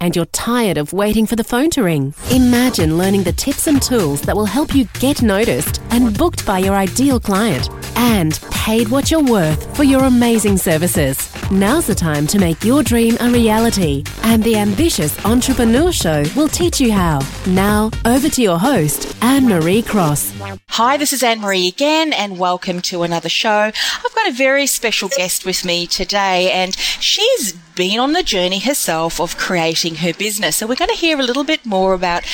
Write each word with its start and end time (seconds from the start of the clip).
and 0.00 0.14
you're 0.14 0.24
tired 0.26 0.78
of 0.78 0.92
waiting 0.92 1.26
for 1.26 1.36
the 1.36 1.44
phone 1.44 1.70
to 1.70 1.82
ring. 1.82 2.14
Imagine 2.30 2.98
learning 2.98 3.22
the 3.22 3.32
tips 3.32 3.66
and 3.66 3.80
tools 3.80 4.22
that 4.22 4.36
will 4.36 4.46
help 4.46 4.74
you 4.74 4.84
get 5.00 5.22
noticed 5.22 5.80
and 5.90 6.16
booked 6.16 6.46
by 6.46 6.58
your 6.58 6.74
ideal 6.74 7.18
client 7.20 7.70
and 7.96 8.40
paid 8.50 8.88
what 8.88 9.10
you're 9.10 9.24
worth 9.24 9.76
for 9.76 9.84
your 9.84 10.04
amazing 10.04 10.56
services. 10.56 11.16
Now's 11.50 11.86
the 11.86 11.94
time 11.94 12.26
to 12.28 12.38
make 12.38 12.62
your 12.62 12.82
dream 12.82 13.16
a 13.20 13.30
reality, 13.30 14.04
and 14.22 14.44
the 14.44 14.56
Ambitious 14.56 15.24
Entrepreneur 15.24 15.90
Show 15.90 16.24
will 16.36 16.48
teach 16.48 16.78
you 16.78 16.92
how. 16.92 17.20
Now, 17.46 17.90
over 18.04 18.28
to 18.28 18.42
your 18.42 18.58
host, 18.58 19.16
Anne 19.22 19.48
Marie 19.48 19.82
Cross. 19.82 20.32
Hi, 20.68 20.98
this 20.98 21.12
is 21.14 21.22
Anne 21.22 21.40
Marie 21.40 21.66
again, 21.66 22.12
and 22.12 22.38
welcome 22.38 22.82
to 22.82 23.02
another 23.02 23.30
show. 23.30 23.72
I've 23.72 24.14
got 24.14 24.28
a 24.28 24.32
very 24.32 24.66
special 24.66 25.08
guest 25.08 25.46
with 25.46 25.64
me 25.64 25.86
today, 25.86 26.52
and 26.52 26.76
she's 26.76 27.54
been 27.74 27.98
on 27.98 28.12
the 28.12 28.22
journey 28.22 28.58
herself 28.58 29.20
of 29.20 29.38
creating 29.38 29.87
her 29.96 30.12
business. 30.12 30.56
So 30.56 30.66
we're 30.66 30.74
going 30.74 30.90
to 30.90 30.96
hear 30.96 31.18
a 31.18 31.22
little 31.22 31.44
bit 31.44 31.64
more 31.66 31.94
about 31.94 32.26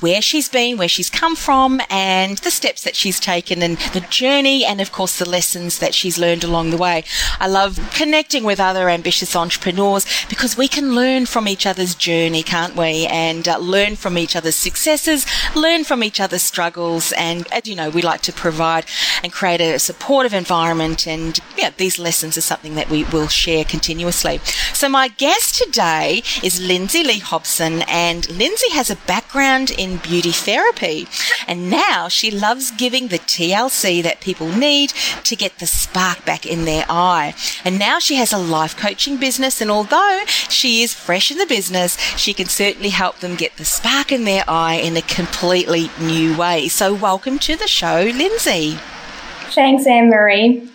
where 0.00 0.22
she's 0.22 0.48
been, 0.48 0.76
where 0.76 0.88
she's 0.88 1.10
come 1.10 1.36
from, 1.36 1.80
and 1.90 2.38
the 2.38 2.50
steps 2.50 2.82
that 2.82 2.96
she's 2.96 3.20
taken, 3.20 3.62
and 3.62 3.76
the 3.92 4.00
journey, 4.00 4.64
and 4.64 4.80
of 4.80 4.92
course 4.92 5.18
the 5.18 5.28
lessons 5.28 5.78
that 5.78 5.94
she's 5.94 6.18
learned 6.18 6.44
along 6.44 6.70
the 6.70 6.76
way. 6.76 7.04
I 7.40 7.46
love 7.46 7.78
connecting 7.94 8.44
with 8.44 8.60
other 8.60 8.88
ambitious 8.88 9.34
entrepreneurs 9.34 10.06
because 10.28 10.56
we 10.56 10.68
can 10.68 10.94
learn 10.94 11.26
from 11.26 11.48
each 11.48 11.66
other's 11.66 11.94
journey, 11.94 12.42
can't 12.42 12.76
we? 12.76 13.06
And 13.06 13.48
uh, 13.48 13.58
learn 13.58 13.96
from 13.96 14.18
each 14.18 14.36
other's 14.36 14.56
successes, 14.56 15.26
learn 15.54 15.84
from 15.84 16.02
each 16.02 16.20
other's 16.20 16.42
struggles, 16.42 17.12
and 17.12 17.46
as 17.52 17.66
you 17.66 17.74
know, 17.74 17.90
we 17.90 18.02
like 18.02 18.22
to 18.22 18.32
provide 18.32 18.86
and 19.22 19.32
create 19.32 19.60
a 19.60 19.78
supportive 19.78 20.34
environment. 20.34 21.06
And 21.06 21.38
yeah, 21.56 21.70
these 21.76 21.98
lessons 21.98 22.36
are 22.36 22.42
something 22.42 22.74
that 22.74 22.90
we 22.90 23.04
will 23.04 23.28
share 23.28 23.64
continuously. 23.64 24.40
So 24.72 24.88
my 24.88 25.08
guest 25.08 25.62
today 25.62 26.22
is 26.42 26.60
Lindsay 26.60 26.97
Lee 27.02 27.18
Hobson, 27.18 27.82
and 27.88 28.28
Lindsay 28.28 28.70
has 28.72 28.90
a 28.90 28.96
background 28.96 29.70
in 29.70 29.98
beauty 29.98 30.32
therapy, 30.32 31.06
and 31.46 31.70
now 31.70 32.08
she 32.08 32.30
loves 32.30 32.70
giving 32.70 33.08
the 33.08 33.18
TLC 33.18 34.02
that 34.02 34.20
people 34.20 34.48
need 34.48 34.90
to 35.24 35.36
get 35.36 35.58
the 35.58 35.66
spark 35.66 36.24
back 36.24 36.46
in 36.46 36.64
their 36.64 36.84
eye. 36.88 37.34
And 37.64 37.78
now 37.78 37.98
she 37.98 38.16
has 38.16 38.32
a 38.32 38.38
life 38.38 38.76
coaching 38.76 39.16
business, 39.16 39.60
and 39.60 39.70
although 39.70 40.24
she 40.26 40.82
is 40.82 40.94
fresh 40.94 41.30
in 41.30 41.38
the 41.38 41.46
business, 41.46 41.98
she 42.16 42.34
can 42.34 42.46
certainly 42.46 42.90
help 42.90 43.18
them 43.18 43.36
get 43.36 43.56
the 43.56 43.64
spark 43.64 44.12
in 44.12 44.24
their 44.24 44.44
eye 44.48 44.74
in 44.74 44.96
a 44.96 45.02
completely 45.02 45.90
new 46.00 46.36
way. 46.36 46.68
So 46.68 46.94
welcome 46.94 47.38
to 47.40 47.56
the 47.56 47.68
show, 47.68 48.10
Lindsay. 48.14 48.78
Thanks, 49.54 49.86
Anne 49.86 50.10
Marie. 50.10 50.68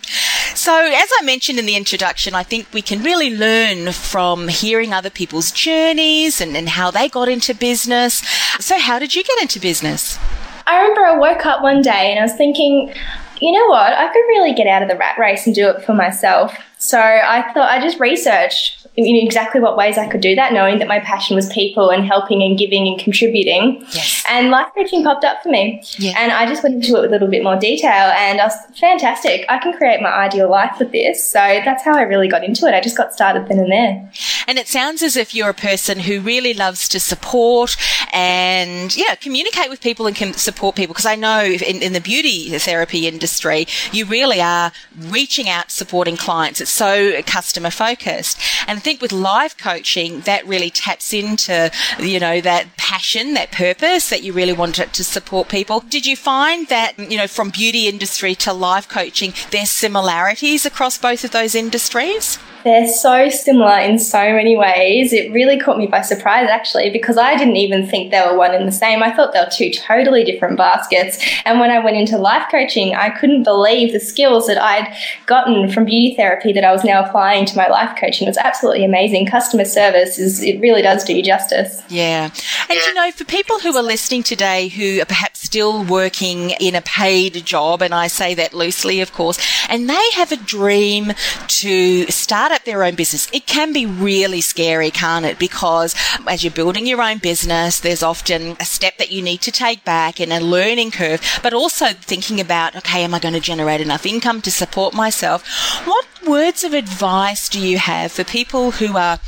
So, 0.54 0.72
as 0.72 1.10
I 1.20 1.24
mentioned 1.24 1.58
in 1.58 1.66
the 1.66 1.76
introduction, 1.76 2.34
I 2.34 2.42
think 2.42 2.68
we 2.72 2.80
can 2.80 3.02
really 3.02 3.36
learn 3.36 3.92
from 3.92 4.48
hearing 4.48 4.92
other 4.92 5.10
people's 5.10 5.50
journeys 5.50 6.40
and, 6.40 6.56
and 6.56 6.68
how 6.68 6.90
they 6.90 7.08
got 7.08 7.28
into 7.28 7.54
business. 7.54 8.22
So, 8.60 8.78
how 8.78 8.98
did 8.98 9.14
you 9.14 9.24
get 9.24 9.42
into 9.42 9.60
business? 9.60 10.18
I 10.66 10.80
remember 10.80 11.04
I 11.04 11.18
woke 11.18 11.44
up 11.44 11.62
one 11.62 11.82
day 11.82 12.10
and 12.10 12.18
I 12.18 12.22
was 12.22 12.34
thinking, 12.34 12.94
you 13.40 13.52
know 13.52 13.66
what, 13.66 13.92
I 13.92 14.06
could 14.12 14.26
really 14.28 14.54
get 14.54 14.66
out 14.66 14.82
of 14.82 14.88
the 14.88 14.96
rat 14.96 15.18
race 15.18 15.44
and 15.46 15.54
do 15.54 15.68
it 15.68 15.84
for 15.84 15.92
myself. 15.92 16.56
So 16.84 17.00
I 17.00 17.50
thought 17.54 17.70
I 17.70 17.80
just 17.80 17.98
researched 17.98 18.84
you 18.96 19.20
know, 19.20 19.26
exactly 19.26 19.60
what 19.60 19.76
ways 19.76 19.98
I 19.98 20.08
could 20.08 20.20
do 20.20 20.36
that, 20.36 20.52
knowing 20.52 20.78
that 20.78 20.86
my 20.86 21.00
passion 21.00 21.34
was 21.34 21.52
people 21.52 21.90
and 21.90 22.04
helping 22.04 22.42
and 22.42 22.56
giving 22.56 22.86
and 22.86 22.98
contributing. 22.98 23.80
Yes. 23.92 24.24
And 24.28 24.50
life 24.50 24.68
coaching 24.74 25.02
popped 25.02 25.24
up 25.24 25.42
for 25.42 25.48
me. 25.48 25.82
Yeah. 25.98 26.12
And 26.16 26.30
I 26.30 26.46
just 26.46 26.62
went 26.62 26.76
into 26.76 26.96
it 26.96 27.00
with 27.00 27.10
a 27.10 27.12
little 27.12 27.28
bit 27.28 27.42
more 27.42 27.56
detail 27.56 27.90
and 27.90 28.40
I 28.40 28.44
was 28.44 28.54
fantastic. 28.78 29.46
I 29.48 29.58
can 29.58 29.76
create 29.76 30.00
my 30.00 30.10
ideal 30.10 30.48
life 30.48 30.76
with 30.78 30.92
this. 30.92 31.26
So 31.26 31.38
that's 31.38 31.82
how 31.82 31.96
I 31.96 32.02
really 32.02 32.28
got 32.28 32.44
into 32.44 32.66
it. 32.66 32.74
I 32.74 32.80
just 32.80 32.96
got 32.96 33.12
started 33.12 33.48
then 33.48 33.58
and 33.58 33.72
there. 33.72 34.10
And 34.46 34.58
it 34.58 34.68
sounds 34.68 35.02
as 35.02 35.16
if 35.16 35.34
you're 35.34 35.50
a 35.50 35.54
person 35.54 36.00
who 36.00 36.20
really 36.20 36.54
loves 36.54 36.88
to 36.90 37.00
support 37.00 37.76
and, 38.12 38.96
yeah, 38.96 39.16
communicate 39.16 39.70
with 39.70 39.80
people 39.80 40.06
and 40.06 40.14
can 40.14 40.34
support 40.34 40.76
people. 40.76 40.92
Because 40.92 41.06
I 41.06 41.16
know 41.16 41.42
in, 41.42 41.82
in 41.82 41.94
the 41.94 42.00
beauty 42.00 42.56
therapy 42.58 43.08
industry, 43.08 43.66
you 43.90 44.04
really 44.04 44.40
are 44.40 44.70
reaching 44.96 45.48
out, 45.48 45.72
supporting 45.72 46.16
clients. 46.16 46.60
It's 46.60 46.70
so 46.74 47.22
customer 47.22 47.70
focused. 47.70 48.38
And 48.66 48.78
I 48.78 48.80
think 48.80 49.00
with 49.00 49.12
life 49.12 49.56
coaching, 49.56 50.20
that 50.20 50.46
really 50.46 50.70
taps 50.70 51.12
into, 51.12 51.70
you 51.98 52.20
know, 52.20 52.40
that 52.40 52.76
passion, 52.76 53.34
that 53.34 53.52
purpose 53.52 54.10
that 54.10 54.22
you 54.22 54.32
really 54.32 54.52
want 54.52 54.74
to, 54.76 54.86
to 54.86 55.04
support 55.04 55.48
people. 55.48 55.80
Did 55.80 56.06
you 56.06 56.16
find 56.16 56.68
that, 56.68 56.98
you 56.98 57.16
know, 57.16 57.26
from 57.26 57.50
beauty 57.50 57.88
industry 57.88 58.34
to 58.36 58.52
life 58.52 58.88
coaching, 58.88 59.32
there's 59.50 59.70
similarities 59.70 60.66
across 60.66 60.98
both 60.98 61.24
of 61.24 61.30
those 61.30 61.54
industries? 61.54 62.38
They're 62.64 62.88
so 62.88 63.28
similar 63.28 63.78
in 63.78 63.98
so 63.98 64.32
many 64.32 64.56
ways. 64.56 65.12
It 65.12 65.30
really 65.32 65.60
caught 65.60 65.76
me 65.76 65.86
by 65.86 66.00
surprise, 66.00 66.48
actually, 66.48 66.88
because 66.90 67.18
I 67.18 67.36
didn't 67.36 67.56
even 67.56 67.86
think 67.86 68.10
they 68.10 68.22
were 68.26 68.38
one 68.38 68.54
and 68.54 68.66
the 68.66 68.72
same. 68.72 69.02
I 69.02 69.14
thought 69.14 69.34
they 69.34 69.40
were 69.40 69.50
two 69.52 69.70
totally 69.70 70.24
different 70.24 70.56
baskets. 70.56 71.18
And 71.44 71.60
when 71.60 71.70
I 71.70 71.84
went 71.84 71.98
into 71.98 72.16
life 72.16 72.46
coaching, 72.50 72.94
I 72.94 73.10
couldn't 73.10 73.42
believe 73.42 73.92
the 73.92 74.00
skills 74.00 74.46
that 74.46 74.56
I'd 74.56 74.96
gotten 75.26 75.70
from 75.70 75.84
beauty 75.84 76.14
therapy 76.16 76.54
that 76.54 76.64
I 76.64 76.72
was 76.72 76.84
now 76.84 77.04
applying 77.04 77.44
to 77.46 77.56
my 77.56 77.68
life 77.68 77.98
coaching. 78.00 78.26
It 78.26 78.30
was 78.30 78.38
absolutely 78.38 78.84
amazing. 78.84 79.26
Customer 79.26 79.66
service 79.66 80.18
is, 80.18 80.42
it 80.42 80.58
really 80.60 80.80
does 80.80 81.04
do 81.04 81.14
you 81.14 81.22
justice. 81.22 81.82
Yeah. 81.90 82.30
And 82.70 82.78
you 82.78 82.94
know, 82.94 83.10
for 83.10 83.24
people 83.24 83.58
who 83.58 83.76
are 83.76 83.82
listening 83.82 84.22
today 84.22 84.68
who 84.68 85.02
are 85.02 85.04
perhaps 85.04 85.42
still 85.42 85.84
working 85.84 86.50
in 86.52 86.74
a 86.74 86.80
paid 86.80 87.44
job, 87.44 87.82
and 87.82 87.94
I 87.94 88.06
say 88.06 88.32
that 88.34 88.54
loosely, 88.54 89.02
of 89.02 89.12
course, 89.12 89.38
and 89.68 89.90
they 89.90 90.10
have 90.14 90.32
a 90.32 90.36
dream 90.36 91.12
to 91.48 92.06
start 92.06 92.52
up 92.54 92.64
their 92.64 92.84
own 92.84 92.94
business, 92.94 93.28
it 93.32 93.46
can 93.46 93.72
be 93.72 93.84
really 93.84 94.40
scary, 94.40 94.90
can't 94.90 95.26
it? 95.26 95.38
Because 95.38 95.94
as 96.26 96.42
you're 96.42 96.52
building 96.52 96.86
your 96.86 97.02
own 97.02 97.18
business, 97.18 97.80
there's 97.80 98.02
often 98.02 98.56
a 98.60 98.64
step 98.64 98.96
that 98.98 99.10
you 99.10 99.20
need 99.20 99.42
to 99.42 99.52
take 99.52 99.84
back 99.84 100.20
and 100.20 100.32
a 100.32 100.40
learning 100.40 100.92
curve, 100.92 101.20
but 101.42 101.52
also 101.52 101.86
thinking 101.86 102.40
about, 102.40 102.76
okay, 102.76 103.04
am 103.04 103.14
I 103.14 103.18
going 103.18 103.34
to 103.34 103.40
generate 103.40 103.80
enough 103.80 104.06
income 104.06 104.40
to 104.42 104.50
support 104.50 104.94
myself? 104.94 105.46
What 105.84 106.06
words 106.26 106.64
of 106.64 106.72
advice 106.72 107.48
do 107.48 107.60
you 107.60 107.78
have 107.78 108.12
for 108.12 108.24
people 108.24 108.70
who 108.72 108.96
are 108.96 109.18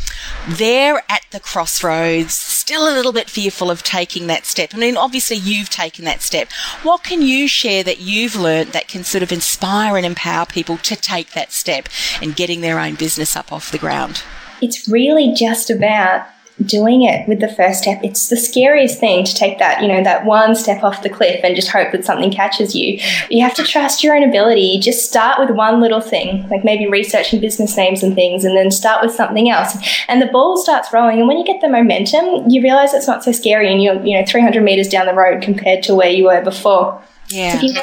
there 0.48 1.02
at 1.10 1.22
the 1.30 1.40
crossroads, 1.40 2.55
still 2.66 2.88
a 2.88 2.96
little 2.96 3.12
bit 3.12 3.30
fearful 3.30 3.70
of 3.70 3.84
taking 3.84 4.26
that 4.26 4.44
step? 4.44 4.74
I 4.74 4.78
mean, 4.78 4.96
obviously 4.96 5.36
you've 5.36 5.70
taken 5.70 6.04
that 6.06 6.20
step. 6.20 6.50
What 6.82 7.04
can 7.04 7.22
you 7.22 7.46
share 7.46 7.84
that 7.84 8.00
you've 8.00 8.34
learned 8.34 8.72
that 8.72 8.88
can 8.88 9.04
sort 9.04 9.22
of 9.22 9.30
inspire 9.30 9.96
and 9.96 10.04
empower 10.04 10.46
people 10.46 10.76
to 10.78 10.96
take 10.96 11.30
that 11.30 11.52
step 11.52 11.88
and 12.20 12.34
getting 12.34 12.62
their 12.62 12.80
own 12.80 12.96
business 12.96 13.36
up 13.36 13.52
off 13.52 13.70
the 13.70 13.78
ground? 13.78 14.24
It's 14.60 14.88
really 14.88 15.32
just 15.32 15.70
about 15.70 16.26
doing 16.64 17.02
it 17.02 17.28
with 17.28 17.40
the 17.40 17.48
first 17.48 17.82
step. 17.82 18.00
It's 18.02 18.28
the 18.28 18.36
scariest 18.36 18.98
thing 18.98 19.24
to 19.26 19.34
take 19.34 19.58
that, 19.58 19.82
you 19.82 19.88
know, 19.88 20.02
that 20.02 20.24
one 20.24 20.54
step 20.54 20.82
off 20.82 21.02
the 21.02 21.10
cliff 21.10 21.40
and 21.44 21.54
just 21.54 21.68
hope 21.68 21.92
that 21.92 22.04
something 22.04 22.30
catches 22.30 22.74
you. 22.74 22.98
You 23.28 23.42
have 23.42 23.54
to 23.56 23.62
trust 23.62 24.02
your 24.02 24.16
own 24.16 24.22
ability. 24.22 24.80
Just 24.80 25.06
start 25.06 25.38
with 25.38 25.54
one 25.54 25.80
little 25.82 26.00
thing, 26.00 26.48
like 26.48 26.64
maybe 26.64 26.86
researching 26.86 27.40
business 27.40 27.76
names 27.76 28.02
and 28.02 28.14
things, 28.14 28.44
and 28.44 28.56
then 28.56 28.70
start 28.70 29.04
with 29.04 29.14
something 29.14 29.50
else. 29.50 29.76
And 30.08 30.22
the 30.22 30.26
ball 30.26 30.56
starts 30.56 30.92
rolling. 30.92 31.18
And 31.18 31.28
when 31.28 31.38
you 31.38 31.44
get 31.44 31.60
the 31.60 31.68
momentum, 31.68 32.48
you 32.48 32.62
realize 32.62 32.94
it's 32.94 33.06
not 33.06 33.22
so 33.22 33.32
scary 33.32 33.70
and 33.70 33.82
you're, 33.82 34.02
you 34.02 34.18
know, 34.18 34.24
300 34.26 34.62
meters 34.62 34.88
down 34.88 35.06
the 35.06 35.14
road 35.14 35.42
compared 35.42 35.82
to 35.84 35.94
where 35.94 36.10
you 36.10 36.24
were 36.24 36.42
before. 36.42 37.02
Yeah. 37.28 37.52
So 37.52 37.58
if, 37.58 37.62
you, 37.64 37.82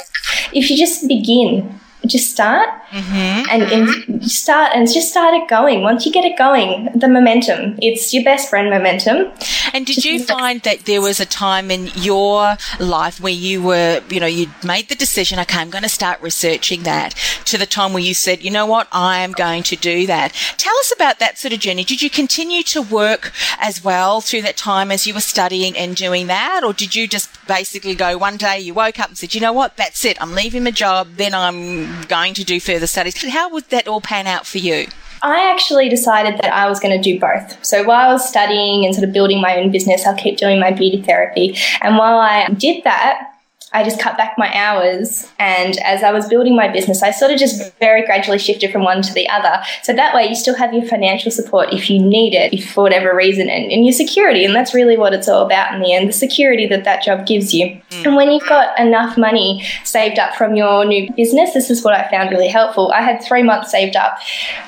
if 0.53 0.71
you 0.71 0.77
just 0.77 1.07
begin, 1.07 1.79
just 2.07 2.31
start 2.31 2.69
mm-hmm. 2.93 3.49
and, 3.49 3.63
and 3.63 4.23
start 4.23 4.71
and 4.75 4.91
just 4.91 5.09
start 5.09 5.33
it 5.33 5.49
going. 5.49 5.81
Once 5.81 6.05
you 6.05 6.11
get 6.11 6.23
it 6.23 6.37
going, 6.37 6.89
the 6.95 7.07
momentum, 7.07 7.77
it's 7.81 8.13
your 8.13 8.23
best 8.23 8.49
friend 8.49 8.69
momentum. 8.69 9.31
And 9.73 9.85
did 9.85 10.05
you 10.05 10.23
find 10.23 10.61
that 10.61 10.85
there 10.85 11.01
was 11.01 11.19
a 11.19 11.25
time 11.25 11.71
in 11.71 11.87
your 11.95 12.57
life 12.79 13.19
where 13.19 13.33
you 13.33 13.63
were, 13.63 14.01
you 14.09 14.19
know, 14.19 14.27
you 14.27 14.47
made 14.63 14.89
the 14.89 14.95
decision, 14.95 15.39
okay, 15.39 15.59
I'm 15.59 15.71
going 15.71 15.83
to 15.83 15.89
start 15.89 16.21
researching 16.21 16.83
that 16.83 17.15
to 17.45 17.57
the 17.57 17.65
time 17.65 17.93
where 17.93 18.03
you 18.03 18.13
said, 18.13 18.43
you 18.43 18.51
know 18.51 18.65
what, 18.65 18.87
I 18.91 19.19
am 19.19 19.31
going 19.31 19.63
to 19.63 19.75
do 19.75 20.05
that. 20.07 20.33
Tell 20.57 20.75
us 20.77 20.93
about 20.95 21.19
that 21.19 21.37
sort 21.37 21.53
of 21.53 21.59
journey. 21.59 21.83
Did 21.83 22.01
you 22.01 22.09
continue 22.09 22.63
to 22.63 22.81
work 22.81 23.31
as 23.59 23.83
well 23.83 24.21
through 24.21 24.43
that 24.43 24.57
time 24.57 24.91
as 24.91 25.07
you 25.07 25.13
were 25.13 25.21
studying 25.21 25.75
and 25.75 25.95
doing 25.95 26.27
that? 26.27 26.63
Or 26.63 26.73
did 26.73 26.95
you 26.95 27.07
just 27.07 27.29
basically 27.47 27.95
go 27.95 28.17
one 28.17 28.37
day 28.37 28.59
you 28.59 28.73
woke 28.73 28.99
up 28.99 29.09
and 29.09 29.17
said, 29.17 29.33
you 29.33 29.41
know 29.41 29.53
what, 29.53 29.75
that's 29.77 30.05
it, 30.05 30.21
I'm 30.21 30.33
leaving 30.33 30.63
my 30.63 30.71
job, 30.71 31.15
then 31.15 31.33
I'm 31.33 32.03
going 32.03 32.33
to 32.35 32.43
do 32.43 32.59
further 32.59 32.82
studies? 32.87 33.21
How 33.31 33.49
would 33.49 33.69
that 33.69 33.87
all 33.87 34.01
pan 34.01 34.27
out 34.27 34.45
for 34.45 34.57
you? 34.57 34.87
I 35.21 35.49
actually 35.49 35.87
decided 35.87 36.37
that 36.39 36.53
I 36.53 36.67
was 36.67 36.81
going 36.81 37.01
to 37.01 37.01
do 37.01 37.17
both. 37.19 37.63
So 37.65 37.83
while 37.83 38.09
I 38.09 38.11
was 38.11 38.27
studying 38.27 38.85
and 38.85 38.93
sort 38.93 39.07
of 39.07 39.13
building 39.13 39.39
my 39.39 39.57
own 39.57 39.71
business, 39.71 40.05
I'll 40.05 40.17
keep 40.17 40.37
doing 40.37 40.59
my 40.59 40.71
beauty 40.71 41.01
therapy. 41.01 41.57
And 41.81 41.97
while 41.97 42.17
I 42.17 42.49
did 42.49 42.83
that, 42.83 43.32
I 43.73 43.83
just 43.83 43.99
cut 43.99 44.17
back 44.17 44.35
my 44.37 44.53
hours. 44.53 45.31
And 45.39 45.77
as 45.79 46.03
I 46.03 46.11
was 46.11 46.27
building 46.27 46.55
my 46.55 46.67
business, 46.67 47.01
I 47.01 47.11
sort 47.11 47.31
of 47.31 47.39
just 47.39 47.77
very 47.79 48.05
gradually 48.05 48.37
shifted 48.37 48.71
from 48.71 48.83
one 48.83 49.01
to 49.01 49.13
the 49.13 49.27
other. 49.27 49.63
So 49.81 49.93
that 49.93 50.13
way 50.13 50.27
you 50.27 50.35
still 50.35 50.55
have 50.55 50.73
your 50.73 50.85
financial 50.85 51.31
support 51.31 51.73
if 51.73 51.89
you 51.89 51.99
need 51.99 52.35
it, 52.35 52.53
if 52.53 52.71
for 52.71 52.83
whatever 52.83 53.15
reason, 53.15 53.49
and, 53.49 53.71
and 53.71 53.83
your 53.85 53.93
security. 53.93 54.45
And 54.45 54.55
that's 54.55 54.73
really 54.73 54.95
what 54.95 55.13
it's 55.13 55.27
all 55.27 55.45
about 55.45 55.73
in 55.73 55.81
the 55.81 55.93
end 55.93 56.07
the 56.07 56.13
security 56.13 56.67
that 56.67 56.83
that 56.83 57.03
job 57.03 57.25
gives 57.25 57.53
you. 57.53 57.81
Mm. 57.89 58.05
And 58.05 58.15
when 58.15 58.31
you've 58.31 58.47
got 58.47 58.79
enough 58.79 59.17
money 59.17 59.65
saved 59.83 60.19
up 60.19 60.35
from 60.35 60.55
your 60.55 60.85
new 60.85 61.11
business, 61.13 61.53
this 61.53 61.69
is 61.69 61.83
what 61.83 61.93
I 61.93 62.09
found 62.09 62.29
really 62.29 62.49
helpful. 62.49 62.91
I 62.93 63.01
had 63.01 63.23
three 63.23 63.43
months 63.43 63.71
saved 63.71 63.95
up 63.95 64.17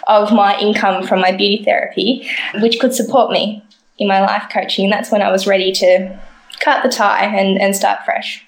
of 0.08 0.32
my 0.32 0.58
income 0.58 1.06
from 1.06 1.22
my 1.22 1.32
beauty 1.32 1.64
therapy, 1.64 2.28
which 2.56 2.80
could 2.80 2.94
support 2.94 3.32
me 3.32 3.64
in 3.98 4.08
my 4.08 4.22
life 4.22 4.50
coaching. 4.52 4.86
And 4.86 4.94
that's 4.94 5.12
when 5.12 5.22
I 5.22 5.32
was 5.32 5.46
ready 5.46 5.72
to 5.74 6.20
cut 6.60 6.84
the 6.84 6.90
tie 6.90 7.26
and, 7.26 7.62
and 7.62 7.76
start 7.76 8.04
fresh. 8.06 8.46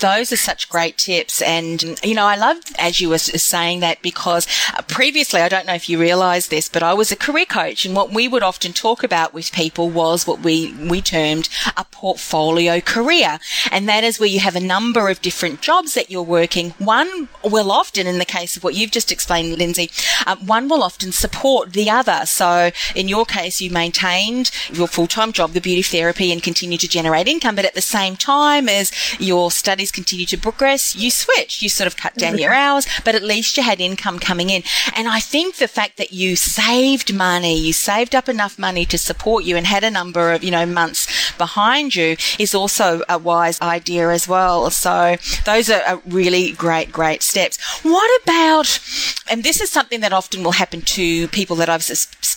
Those 0.00 0.32
are 0.32 0.36
such 0.36 0.68
great 0.68 0.96
tips. 0.96 1.42
And, 1.42 1.98
you 2.02 2.14
know, 2.14 2.26
I 2.26 2.36
love 2.36 2.58
as 2.78 3.00
you 3.00 3.08
were 3.08 3.18
saying 3.18 3.80
that 3.80 4.02
because 4.02 4.46
uh, 4.76 4.82
previously, 4.82 5.40
I 5.40 5.48
don't 5.48 5.66
know 5.66 5.74
if 5.74 5.88
you 5.88 5.98
realize 5.98 6.48
this, 6.48 6.68
but 6.68 6.82
I 6.82 6.94
was 6.94 7.10
a 7.10 7.16
career 7.16 7.44
coach. 7.44 7.84
And 7.84 7.94
what 7.94 8.12
we 8.12 8.28
would 8.28 8.42
often 8.42 8.72
talk 8.72 9.02
about 9.02 9.34
with 9.34 9.52
people 9.52 9.90
was 9.90 10.26
what 10.26 10.40
we, 10.40 10.72
we 10.74 11.00
termed 11.00 11.48
a 11.76 11.84
portfolio 11.84 12.80
career. 12.80 13.38
And 13.70 13.88
that 13.88 14.04
is 14.04 14.18
where 14.18 14.28
you 14.28 14.40
have 14.40 14.56
a 14.56 14.60
number 14.60 15.08
of 15.08 15.22
different 15.22 15.60
jobs 15.60 15.94
that 15.94 16.10
you're 16.10 16.22
working. 16.22 16.70
One 16.78 17.28
will 17.44 17.70
often, 17.70 18.06
in 18.06 18.18
the 18.18 18.24
case 18.24 18.56
of 18.56 18.64
what 18.64 18.74
you've 18.74 18.90
just 18.90 19.12
explained, 19.12 19.56
Lindsay, 19.58 19.90
um, 20.26 20.46
one 20.46 20.68
will 20.68 20.82
often 20.82 21.12
support 21.12 21.72
the 21.72 21.90
other. 21.90 22.22
So 22.26 22.70
in 22.94 23.08
your 23.08 23.24
case, 23.24 23.60
you 23.60 23.70
maintained 23.70 24.50
your 24.72 24.86
full-time 24.88 25.32
job, 25.32 25.52
the 25.52 25.60
beauty 25.60 25.82
therapy, 25.82 26.32
and 26.32 26.42
continue 26.42 26.78
to 26.78 26.88
generate 26.88 27.28
income. 27.28 27.56
But 27.56 27.64
at 27.64 27.74
the 27.74 27.80
same 27.80 28.16
time 28.16 28.68
as 28.68 28.92
your 29.20 29.50
studies 29.60 29.92
continue 29.92 30.26
to 30.26 30.38
progress, 30.38 30.96
you 30.96 31.10
switch. 31.10 31.62
You 31.62 31.68
sort 31.68 31.86
of 31.86 31.96
cut 31.96 32.14
down 32.16 32.38
your 32.38 32.52
hours, 32.64 32.86
but 33.04 33.14
at 33.14 33.22
least 33.22 33.56
you 33.56 33.62
had 33.62 33.80
income 33.80 34.18
coming 34.18 34.50
in. 34.50 34.62
And 34.96 35.06
I 35.06 35.20
think 35.20 35.56
the 35.56 35.68
fact 35.68 35.98
that 35.98 36.12
you 36.12 36.34
saved 36.34 37.14
money, 37.14 37.56
you 37.56 37.72
saved 37.72 38.14
up 38.14 38.28
enough 38.28 38.58
money 38.58 38.84
to 38.86 38.98
support 38.98 39.44
you 39.44 39.56
and 39.56 39.66
had 39.66 39.84
a 39.84 39.90
number 39.90 40.32
of, 40.32 40.42
you 40.42 40.50
know, 40.50 40.66
months 40.66 41.06
behind 41.36 41.94
you 41.94 42.16
is 42.38 42.54
also 42.54 43.02
a 43.08 43.18
wise 43.18 43.60
idea 43.60 44.08
as 44.08 44.26
well. 44.26 44.70
So 44.70 45.16
those 45.44 45.70
are 45.70 46.00
really 46.06 46.52
great, 46.52 46.90
great 46.90 47.22
steps. 47.22 47.58
What 47.82 48.10
about, 48.22 48.80
and 49.30 49.44
this 49.44 49.60
is 49.60 49.70
something 49.70 50.00
that 50.00 50.12
often 50.12 50.42
will 50.42 50.52
happen 50.52 50.80
to 50.82 51.28
people 51.28 51.56
that 51.56 51.68
I've 51.68 51.84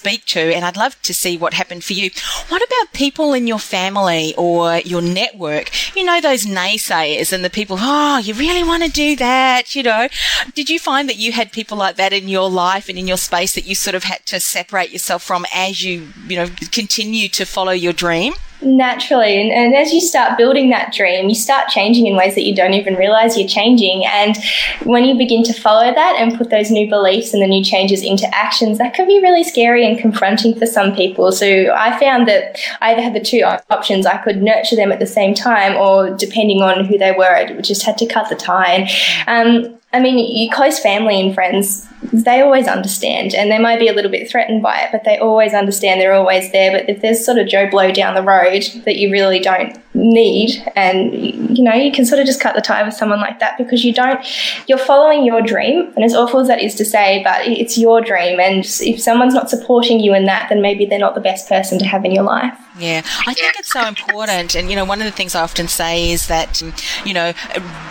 speak 0.04 0.26
to, 0.26 0.54
and 0.54 0.66
I'd 0.66 0.78
love 0.78 1.02
to 1.04 1.14
see 1.14 1.38
what 1.38 1.54
happened 1.54 1.84
for 1.84 1.94
you. 1.94 2.10
What 2.50 2.62
about 2.62 2.94
people 2.94 3.34
in 3.34 3.48
your 3.48 3.60
family 3.60 4.34
or 4.38 4.80
your 4.80 5.02
network? 5.02 5.72
You 5.96 6.04
know, 6.04 6.20
those 6.20 6.46
naysayers 6.46 7.03
and 7.04 7.44
the 7.44 7.50
people, 7.50 7.78
oh, 7.80 8.18
you 8.18 8.34
really 8.34 8.64
want 8.64 8.84
to 8.84 8.90
do 8.90 9.16
that, 9.16 9.76
you 9.76 9.84
know. 9.84 10.08
Did 10.54 10.70
you 10.70 10.80
find 10.80 11.08
that 11.10 11.18
you 11.18 11.32
had 11.32 11.52
people 11.52 11.78
like 11.78 11.96
that 11.98 12.14
in 12.14 12.28
your 12.28 12.50
life 12.50 12.90
and 12.90 12.98
in 12.98 13.08
your 13.08 13.18
space 13.18 13.56
that 13.56 13.66
you 13.66 13.76
sort 13.76 13.96
of 13.96 14.04
had 14.04 14.26
to 14.28 14.40
separate 14.40 14.92
yourself 14.92 15.24
from 15.24 15.46
as 15.54 15.84
you, 15.84 16.10
you 16.28 16.36
know, 16.36 16.48
continue 16.72 17.28
to 17.30 17.46
follow 17.46 17.72
your 17.72 17.94
dream? 17.94 18.34
Naturally. 18.64 19.42
And, 19.42 19.52
and, 19.52 19.76
as 19.76 19.92
you 19.92 20.00
start 20.00 20.38
building 20.38 20.70
that 20.70 20.94
dream, 20.94 21.28
you 21.28 21.36
start 21.36 21.68
changing 21.70 22.08
in 22.08 22.16
ways 22.16 22.36
that 22.36 22.44
you 22.44 22.56
don't 22.56 22.74
even 22.74 22.96
realize 22.96 23.38
you're 23.38 23.48
changing. 23.48 24.06
And 24.06 24.38
when 24.84 25.04
you 25.04 25.18
begin 25.18 25.44
to 25.44 25.54
follow 25.54 25.94
that 25.94 26.16
and 26.18 26.38
put 26.38 26.50
those 26.50 26.72
new 26.72 26.90
beliefs 26.90 27.34
and 27.34 27.42
the 27.42 27.48
new 27.48 27.64
changes 27.64 28.04
into 28.04 28.28
actions, 28.34 28.78
that 28.78 28.94
can 28.94 29.06
be 29.06 29.20
really 29.22 29.44
scary 29.44 29.86
and 29.86 30.00
confronting 30.00 30.58
for 30.58 30.66
some 30.66 30.96
people. 30.96 31.32
So 31.32 31.74
I 31.74 32.00
found 32.00 32.28
that 32.28 32.58
I 32.80 32.94
either 32.94 33.02
had 33.02 33.14
the 33.14 33.20
two 33.20 33.42
options. 33.70 34.06
I 34.06 34.18
could 34.18 34.42
nurture 34.42 34.76
them 34.76 34.92
at 34.92 35.00
the 35.00 35.08
same 35.08 35.34
time, 35.34 35.76
or 35.76 36.12
depending 36.12 36.62
on 36.62 36.86
who 36.86 36.98
they 36.98 37.12
were, 37.12 37.36
I 37.36 37.60
just 37.62 37.84
had 37.84 37.98
to 37.98 38.06
cut 38.06 38.30
the 38.30 38.36
tie. 38.36 38.90
And 39.28 39.68
um, 39.68 39.80
I 39.94 40.00
mean, 40.00 40.18
your 40.36 40.54
close 40.54 40.80
family 40.80 41.22
and 41.22 41.36
friends, 41.36 41.88
they 42.12 42.42
always 42.42 42.68
understand 42.68 43.36
and 43.36 43.52
they 43.52 43.60
might 43.60 43.80
be 43.80 43.88
a 43.88 43.94
little 43.94 44.10
bit 44.10 44.30
threatened 44.30 44.64
by 44.64 44.82
it, 44.82 44.90
but 44.92 45.04
they 45.04 45.20
always 45.20 45.54
understand. 45.54 46.02
They're 46.02 46.14
always 46.14 46.52
there. 46.52 46.72
But 46.72 46.90
if 46.90 47.02
there's 47.02 47.24
sort 47.24 47.38
of 47.38 47.48
Joe 47.48 47.70
Blow 47.70 47.92
down 47.92 48.16
the 48.16 48.24
road 48.24 48.64
that 48.86 48.96
you 48.96 49.12
really 49.12 49.40
don't 49.40 49.80
need, 49.94 50.64
and 50.76 51.14
you 51.58 51.64
know, 51.64 51.74
you 51.74 51.92
can 51.92 52.06
sort 52.06 52.20
of 52.20 52.26
just 52.26 52.40
cut 52.40 52.56
the 52.56 52.62
tie 52.62 52.84
with 52.84 52.94
someone 52.94 53.20
like 53.20 53.40
that 53.40 53.58
because 53.58 53.84
you 53.84 53.94
don't, 53.94 54.20
you're 54.68 54.78
following 54.78 55.24
your 55.24 55.42
dream. 55.42 55.92
And 55.96 56.04
as 56.04 56.14
awful 56.14 56.40
as 56.40 56.48
that 56.48 56.62
is 56.62 56.76
to 56.76 56.86
say, 56.86 57.22
but 57.24 57.46
it's 57.46 57.78
your 57.78 58.02
dream. 58.02 58.40
And 58.40 58.66
if 58.66 59.02
someone's 59.02 59.34
not 59.34 59.50
supporting 59.50 60.00
you 60.00 60.14
in 60.14 60.26
that, 60.26 60.50
then 60.50 60.62
maybe 60.62 60.86
they're 60.86 61.00
not 61.00 61.16
the 61.16 61.22
best 61.22 61.48
person 61.48 61.80
to 61.80 61.86
have 61.86 62.06
in 62.06 62.12
your 62.12 62.24
life. 62.24 62.58
Yeah, 62.80 63.04
I 63.28 63.36
think 63.36 63.54
it's 63.60 63.72
so 63.72 63.88
important. 63.88 64.56
And, 64.56 64.68
you 64.68 64.76
know, 64.76 64.84
one 64.84 65.00
of 65.00 65.06
the 65.06 65.12
things 65.12 65.36
I 65.36 65.42
often 65.42 65.68
say 65.68 66.10
is 66.10 66.28
that, 66.28 66.54
mm, 66.56 67.06
you 67.06 67.14
know, 67.14 67.34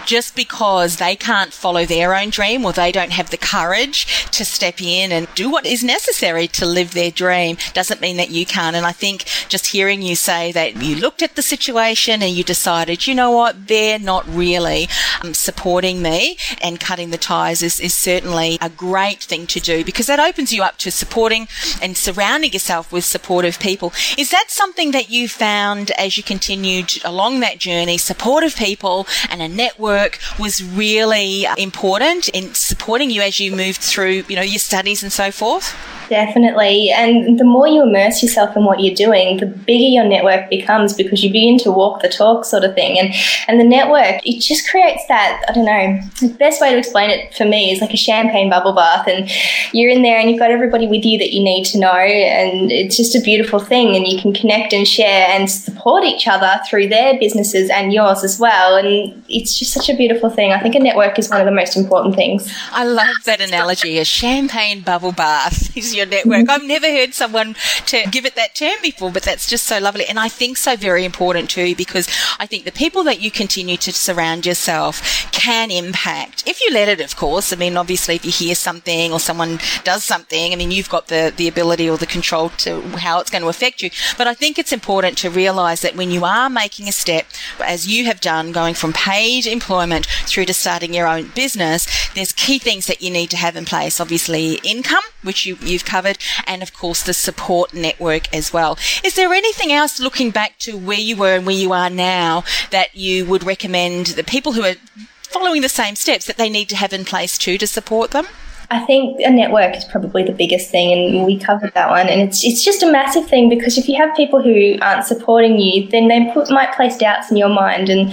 just 0.05 0.35
because 0.35 0.97
they 0.97 1.15
can't 1.15 1.53
follow 1.53 1.85
their 1.85 2.17
own 2.17 2.31
dream 2.31 2.65
or 2.65 2.73
they 2.73 2.91
don't 2.91 3.13
have 3.13 3.31
the 3.31 3.37
courage 3.37 4.29
to 4.33 4.45
step 4.45 4.83
in 4.83 5.13
and 5.13 5.29
do 5.37 5.49
what 5.49 5.67
is 5.67 5.85
necessary 5.85 6.49
to 6.49 6.67
live 6.67 6.95
their 6.95 7.13
dream 7.13 7.59
doesn't 7.75 8.01
mean 8.01 8.17
that 8.17 8.31
you 8.31 8.45
can't. 8.45 8.75
And 8.75 8.85
I 8.85 8.91
think 8.91 9.25
just 9.49 9.69
hearing 9.69 10.03
you 10.03 10.17
say 10.17 10.51
that 10.51 10.83
you 10.83 10.97
looked 10.97 11.23
at 11.23 11.37
the 11.37 11.43
situation 11.43 11.92
and 12.23 12.35
you 12.35 12.45
decided, 12.45 13.07
you 13.07 13.15
know 13.15 13.31
what, 13.31 13.69
they're 13.69 13.99
not 13.99 14.27
really 14.29 14.89
um, 15.23 15.35
supporting 15.35 16.03
me 16.03 16.37
and 16.61 16.81
cutting 16.81 17.11
the 17.11 17.19
ties 17.19 17.63
is, 17.63 17.81
is 17.81 17.95
certainly 17.95 18.59
a 18.61 18.69
great 18.69 19.23
thing 19.23 19.47
to 19.47 19.61
do 19.61 19.85
because 19.85 20.07
that 20.07 20.21
opens 20.21 20.53
you 20.53 20.63
up 20.63 20.77
to 20.79 20.91
supporting 20.91 21.49
and 21.81 21.97
surrounding 21.97 22.53
yourself 22.53 22.93
with 22.93 23.05
supportive 23.05 23.59
people. 23.59 23.93
Is 24.19 24.31
that 24.31 24.47
something 24.49 24.73
something 24.73 24.93
that 24.93 25.11
you 25.11 25.29
found 25.29 25.91
as 25.93 26.17
you 26.17 26.23
continued 26.23 26.99
along 27.05 27.41
that 27.41 27.59
journey, 27.59 27.99
supportive 27.99 28.57
people 28.57 29.07
and 29.29 29.43
a 29.43 29.49
network 29.49 30.19
was 30.39 30.65
really 30.65 31.47
important 31.59 32.29
in 32.31 32.55
supporting 32.55 33.11
you 33.11 33.21
as 33.21 33.39
you 33.39 33.55
moved 33.55 33.81
through, 33.81 34.25
you 34.29 34.37
know, 34.37 34.43
your 34.43 34.59
studies 34.59 35.03
and 35.03 35.13
so 35.13 35.31
forth? 35.31 35.77
Definitely. 36.13 36.91
And 36.91 37.39
the 37.39 37.45
more 37.45 37.67
you 37.67 37.83
immerse 37.83 38.23
yourself 38.23 38.55
in 38.55 38.65
what 38.67 38.81
you're 38.81 38.95
doing, 38.95 39.39
the 39.39 39.47
bigger 39.47 39.87
your 39.87 40.05
network 40.05 40.51
becomes 40.51 40.93
because 40.93 41.25
you 41.25 41.33
begin 41.33 41.57
to 41.61 41.73
walk 41.73 42.03
the 42.03 42.09
talk 42.11 42.45
sort 42.45 42.65
of 42.65 42.75
thing. 42.75 42.99
And 42.99 43.15
and 43.49 43.59
the 43.59 43.65
network, 43.65 44.21
it 44.27 44.41
just 44.41 44.69
creates 44.69 45.07
that, 45.09 45.43
I 45.49 45.53
don't 45.55 45.65
know, 45.65 46.01
the 46.21 46.29
best 46.35 46.61
way 46.61 46.71
to 46.71 46.77
explain 46.77 47.09
it 47.09 47.35
for 47.35 47.47
me 47.47 47.73
is 47.73 47.81
like 47.81 47.95
a 47.95 47.97
champagne 47.97 48.51
bubble 48.51 48.75
bath. 48.75 49.09
And 49.09 49.31
you're 49.73 49.89
in 49.89 50.03
there 50.03 50.19
and 50.19 50.29
you've 50.29 50.39
got 50.39 50.51
everybody 50.51 50.87
with 50.87 51.03
you 51.03 51.19
that 51.19 51.33
you 51.33 51.43
need 51.43 51.65
to 51.69 51.79
know. 51.79 51.91
And 51.91 52.71
it's 52.71 52.99
just 52.99 53.17
a 53.17 53.21
beautiful 53.23 53.59
thing. 53.59 53.97
And 53.97 54.07
you 54.07 54.21
can 54.21 54.35
connect 54.35 54.75
and 54.75 54.87
share 54.87 55.29
and 55.31 55.51
support 55.51 56.05
each 56.05 56.29
other 56.29 56.61
through 56.69 56.89
their 56.89 57.19
businesses 57.19 57.71
and 57.71 57.91
yours 57.91 58.23
as 58.23 58.39
well. 58.39 58.77
And 58.77 59.25
it's 59.31 59.59
just 59.59 59.73
such 59.73 59.89
a 59.89 59.97
beautiful 59.97 60.29
thing. 60.29 60.53
I 60.53 60.61
think 60.61 60.75
a 60.75 60.79
network 60.79 61.19
is 61.19 61.31
one 61.31 61.41
of 61.41 61.47
the 61.47 61.53
most 61.53 61.75
important 61.75 62.17
things. 62.17 62.55
I 62.71 62.85
love 62.85 63.17
that 63.25 63.41
analogy. 63.41 63.99
A 63.99 64.05
champagne 64.05 64.83
bubble 64.83 65.13
bath 65.13 65.75
is 65.75 65.95
your 65.95 66.02
network. 66.07 66.49
I've 66.49 66.65
never 66.65 66.87
heard 66.87 67.15
someone 67.15 67.55
to 67.87 68.05
give 68.11 68.25
it 68.25 68.35
that 68.37 68.55
term 68.55 68.77
before, 68.83 69.11
but 69.11 69.23
that's 69.23 69.49
just 69.49 69.65
so 69.65 69.79
lovely. 69.79 70.07
And 70.07 70.19
I 70.19 70.29
think 70.29 70.57
so 70.57 70.77
very 70.77 71.05
important 71.05 71.51
too, 71.51 71.75
because 71.77 72.09
I 72.39 72.47
think 72.47 72.65
the 72.65 72.73
people 72.73 73.05
that 73.05 73.21
you 73.21 73.31
continue 73.31 73.77
to 73.79 73.93
surround 73.93 74.47
yourself 74.47 75.31
can 75.33 75.71
impact, 75.71 76.45
if 76.47 76.61
you 76.61 76.73
let 76.73 76.89
it, 76.89 77.01
of 77.01 77.17
course. 77.17 77.53
I 77.53 77.57
mean, 77.57 77.77
obviously, 77.77 78.17
if 78.17 78.25
you 78.25 78.31
hear 78.31 78.55
something 78.55 79.13
or 79.13 79.21
someone 79.21 79.59
does 79.85 80.05
something, 80.05 80.53
I 80.53 80.57
mean, 80.57 80.71
you've 80.71 80.91
got 80.91 81.09
the, 81.09 81.33
the 81.37 81.49
ability 81.49 81.89
or 81.89 81.97
the 81.99 82.07
control 82.07 82.51
to 82.59 82.81
how 82.99 83.21
it's 83.21 83.31
going 83.31 83.43
to 83.43 83.49
affect 83.49 83.83
you. 83.83 83.91
But 84.17 84.27
I 84.27 84.35
think 84.35 84.59
it's 84.59 84.73
important 84.73 85.19
to 85.19 85.31
realize 85.31 85.81
that 85.83 85.97
when 85.97 86.11
you 86.11 86.25
are 86.25 86.49
making 86.49 86.89
a 86.89 86.93
step, 86.93 87.27
as 87.65 87.87
you 87.87 88.05
have 88.07 88.21
done, 88.21 88.53
going 88.53 88.75
from 88.75 88.93
paid 88.93 89.47
employment 89.47 90.07
through 90.07 90.47
to 90.47 90.55
starting 90.55 90.95
your 90.95 91.07
own 91.07 91.29
business, 91.35 91.87
there's 92.15 92.33
key 92.33 92.59
things 92.59 92.87
that 92.87 93.03
you 93.03 93.11
need 93.11 93.31
to 93.31 93.37
have 93.37 93.57
in 93.57 93.65
place. 93.65 94.01
Obviously, 94.01 94.55
income, 94.65 95.03
which 95.23 95.47
you, 95.47 95.57
you've 95.83 95.91
covered, 95.91 96.19
and 96.47 96.63
of 96.63 96.73
course 96.73 97.03
the 97.03 97.15
support 97.15 97.75
network 97.75 98.33
as 98.35 98.53
well. 98.53 98.79
Is 99.05 99.15
there 99.15 99.33
anything 99.33 99.73
else 99.73 100.01
looking 100.01 100.31
back 100.31 100.59
to 100.61 100.77
where 100.77 100.99
you 100.99 101.17
were 101.17 101.37
and 101.37 101.47
where 101.47 101.55
you 101.55 101.73
are 101.73 101.91
now 101.91 102.45
that 102.71 102.95
you 102.95 103.27
would 103.27 103.45
recommend 103.45 104.07
the 104.07 104.25
people 104.25 104.53
who 104.53 104.63
are 104.63 104.77
following 105.23 105.63
the 105.63 105.69
same 105.69 105.97
steps 105.97 106.27
that 106.27 106.37
they 106.37 106.51
need 106.51 106.69
to 106.69 106.77
have 106.77 106.93
in 106.93 107.05
place 107.05 107.37
too 107.39 107.59
to 107.59 107.67
support 107.67 108.11
them? 108.13 108.27
I 108.73 108.79
think 108.87 109.21
a 109.21 109.31
network 109.31 109.77
is 109.77 109.85
probably 109.85 110.23
the 110.25 110.33
biggest 110.33 110.71
thing, 110.71 110.93
and 110.93 111.27
we 111.27 111.39
covered 111.39 111.75
that 111.75 111.91
one. 111.91 112.09
And 112.09 112.23
it's 112.23 112.43
it's 112.43 112.65
just 112.65 112.83
a 112.83 112.91
massive 112.91 113.29
thing 113.29 113.51
because 113.51 113.77
if 113.77 113.87
you 113.87 113.97
have 113.97 114.17
people 114.17 114.43
who 114.43 114.77
aren't 114.81 115.05
supporting 115.05 115.59
you, 115.59 115.89
then 115.89 116.09
they 116.09 116.31
put, 116.33 116.51
might 116.51 116.73
place 116.75 116.97
doubts 116.97 117.31
in 117.31 117.37
your 117.37 117.51
mind, 117.51 117.91
and 117.91 118.11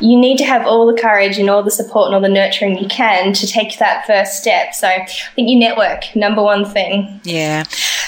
you 0.00 0.18
need 0.18 0.36
to 0.38 0.44
have 0.44 0.66
all 0.66 0.92
the 0.92 1.00
courage 1.00 1.38
and 1.38 1.48
all 1.48 1.62
the 1.62 1.70
support 1.70 2.06
and 2.06 2.16
all 2.16 2.20
the 2.20 2.28
nurturing 2.28 2.76
you 2.76 2.88
can 2.88 3.32
to 3.34 3.46
take 3.46 3.78
that 3.78 4.04
first 4.04 4.40
step. 4.40 4.74
So 4.74 4.88
I 4.88 5.06
think 5.36 5.48
you 5.48 5.56
network, 5.56 6.16
number 6.16 6.42
one 6.42 6.64
thing. 6.64 7.20
Yeah. 7.22 7.64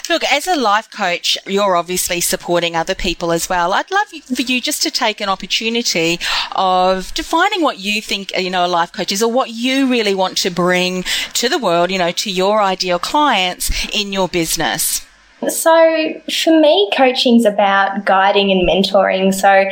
Look, 0.09 0.25
as 0.25 0.49
a 0.49 0.56
life 0.56 0.90
coach, 0.90 1.38
you're 1.47 1.76
obviously 1.76 2.21
supporting 2.21 2.75
other 2.75 2.97
people 2.97 3.30
as 3.30 3.49
well. 3.49 3.73
I'd 3.73 3.90
love 3.92 4.09
for 4.09 4.42
you 4.42 4.61
just 4.61 4.82
to 4.82 4.90
take 4.90 5.21
an 5.21 5.28
opportunity 5.28 6.18
of 6.56 7.14
defining 7.14 7.62
what 7.62 7.78
you 7.78 8.02
think, 8.02 8.37
you 8.37 8.50
know, 8.50 8.66
a 8.66 8.68
life 8.68 8.92
coach 8.92 9.12
is 9.12 9.23
or 9.23 9.30
what 9.30 9.50
you 9.50 9.88
really 9.88 10.14
want 10.14 10.37
to 10.38 10.50
bring 10.50 11.04
to 11.35 11.49
the 11.49 11.59
world, 11.59 11.92
you 11.93 11.99
know, 11.99 12.11
to 12.11 12.31
your 12.31 12.63
ideal 12.63 12.99
clients 12.99 13.71
in 13.93 14.13
your 14.13 14.29
business. 14.29 15.07
So, 15.49 16.21
for 16.31 16.61
me, 16.61 16.91
coaching's 16.97 17.45
about 17.45 18.05
guiding 18.05 18.51
and 18.53 18.69
mentoring. 18.69 19.35
So, 19.35 19.65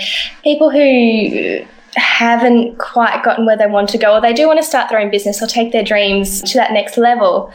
people 0.43 0.71
who 0.71 1.65
haven't 1.95 2.79
quite 2.79 3.23
gotten 3.25 3.47
where 3.47 3.57
they 3.57 3.67
want 3.67 3.89
to 3.91 3.99
go, 3.99 4.15
or 4.15 4.21
they 4.21 4.33
do 4.33 4.47
want 4.47 4.59
to 4.59 4.65
start 4.65 4.89
their 4.89 5.01
own 5.01 5.11
business 5.11 5.43
or 5.43 5.47
take 5.47 5.73
their 5.73 5.83
dreams 5.83 6.43
to 6.43 6.59
that 6.59 6.73
next 6.73 6.97
level. 6.97 7.53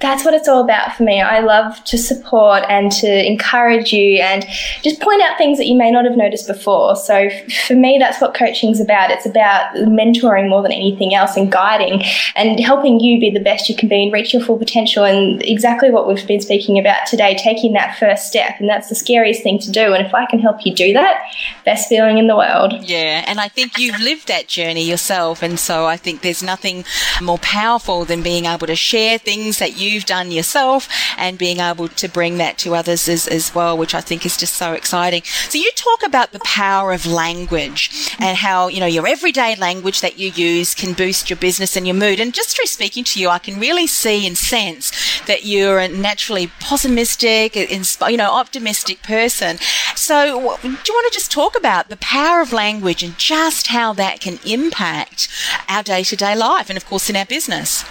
That's 0.00 0.24
what 0.24 0.34
it's 0.34 0.48
all 0.48 0.62
about 0.62 0.94
for 0.94 1.02
me. 1.02 1.20
I 1.20 1.40
love 1.40 1.82
to 1.84 1.98
support 1.98 2.64
and 2.68 2.90
to 2.92 3.26
encourage 3.26 3.92
you 3.92 4.20
and 4.22 4.44
just 4.82 5.00
point 5.00 5.22
out 5.22 5.38
things 5.38 5.58
that 5.58 5.66
you 5.66 5.76
may 5.76 5.90
not 5.90 6.04
have 6.04 6.16
noticed 6.16 6.46
before. 6.46 6.96
So 6.96 7.28
for 7.66 7.74
me, 7.74 7.98
that's 7.98 8.20
what 8.20 8.34
coaching's 8.34 8.80
about. 8.80 9.10
It's 9.10 9.26
about 9.26 9.74
mentoring 9.76 10.48
more 10.48 10.62
than 10.62 10.72
anything 10.72 11.14
else 11.14 11.36
and 11.36 11.50
guiding 11.50 12.02
and 12.36 12.60
helping 12.60 13.00
you 13.00 13.20
be 13.20 13.30
the 13.30 13.40
best 13.40 13.68
you 13.68 13.76
can 13.76 13.88
be 13.88 14.04
and 14.04 14.12
reach 14.12 14.32
your 14.32 14.42
full 14.42 14.58
potential. 14.58 15.04
And 15.04 15.42
exactly 15.42 15.90
what 15.90 16.06
we've 16.08 16.26
been 16.26 16.40
speaking 16.40 16.78
about 16.78 17.06
today, 17.06 17.36
taking 17.36 17.72
that 17.74 17.98
first 17.98 18.26
step. 18.26 18.54
And 18.58 18.68
that's 18.68 18.88
the 18.88 18.94
scariest 18.94 19.42
thing 19.42 19.58
to 19.60 19.70
do. 19.70 19.92
And 19.92 20.06
if 20.06 20.14
I 20.14 20.26
can 20.26 20.38
help 20.38 20.64
you 20.64 20.74
do 20.74 20.92
that, 20.92 21.22
best 21.64 21.88
feeling 21.88 22.18
in 22.18 22.26
the 22.26 22.36
world. 22.36 22.74
Yeah. 22.82 23.24
And 23.26 23.40
I 23.40 23.48
think 23.48 23.73
you've 23.78 24.00
lived 24.00 24.28
that 24.28 24.48
journey 24.48 24.82
yourself. 24.82 25.42
And 25.42 25.58
so 25.58 25.86
I 25.86 25.96
think 25.96 26.20
there's 26.20 26.42
nothing 26.42 26.84
more 27.22 27.38
powerful 27.38 28.04
than 28.04 28.22
being 28.22 28.46
able 28.46 28.66
to 28.66 28.76
share 28.76 29.18
things 29.18 29.58
that 29.58 29.78
you've 29.78 30.04
done 30.04 30.30
yourself 30.30 30.88
and 31.16 31.38
being 31.38 31.58
able 31.60 31.88
to 31.88 32.08
bring 32.08 32.38
that 32.38 32.58
to 32.58 32.74
others 32.74 33.08
as, 33.08 33.26
as 33.26 33.54
well, 33.54 33.76
which 33.76 33.94
I 33.94 34.00
think 34.00 34.24
is 34.26 34.36
just 34.36 34.54
so 34.54 34.72
exciting. 34.72 35.22
So 35.48 35.58
you 35.58 35.70
talk 35.72 36.02
about 36.04 36.32
the 36.32 36.40
power 36.40 36.92
of 36.92 37.06
language 37.06 38.14
and 38.18 38.36
how, 38.36 38.68
you 38.68 38.80
know, 38.80 38.86
your 38.86 39.06
everyday 39.06 39.56
language 39.56 40.00
that 40.00 40.18
you 40.18 40.30
use 40.30 40.74
can 40.74 40.92
boost 40.92 41.30
your 41.30 41.36
business 41.36 41.76
and 41.76 41.86
your 41.86 41.96
mood. 41.96 42.20
And 42.20 42.34
just 42.34 42.56
through 42.56 42.66
speaking 42.66 43.04
to 43.04 43.20
you, 43.20 43.28
I 43.28 43.38
can 43.38 43.58
really 43.60 43.86
see 43.86 44.26
and 44.26 44.36
sense 44.36 44.92
that 45.26 45.44
you're 45.44 45.78
a 45.78 45.88
naturally 45.88 46.48
pessimistic, 46.60 47.56
you 47.56 48.16
know, 48.16 48.30
optimistic 48.30 49.02
person. 49.02 49.58
So 49.94 50.56
do 50.62 50.68
you 50.68 50.94
want 50.94 51.12
to 51.12 51.18
just 51.18 51.30
talk 51.30 51.56
about 51.56 51.88
the 51.88 51.96
power 51.96 52.40
of 52.40 52.52
language 52.52 53.02
and 53.02 53.16
just 53.18 53.63
how 53.66 53.92
that 53.94 54.20
can 54.20 54.38
impact 54.44 55.28
our 55.68 55.82
day 55.82 56.02
to 56.04 56.16
day 56.16 56.34
life 56.34 56.68
and, 56.70 56.76
of 56.76 56.86
course, 56.86 57.10
in 57.10 57.16
our 57.16 57.26
business. 57.26 57.84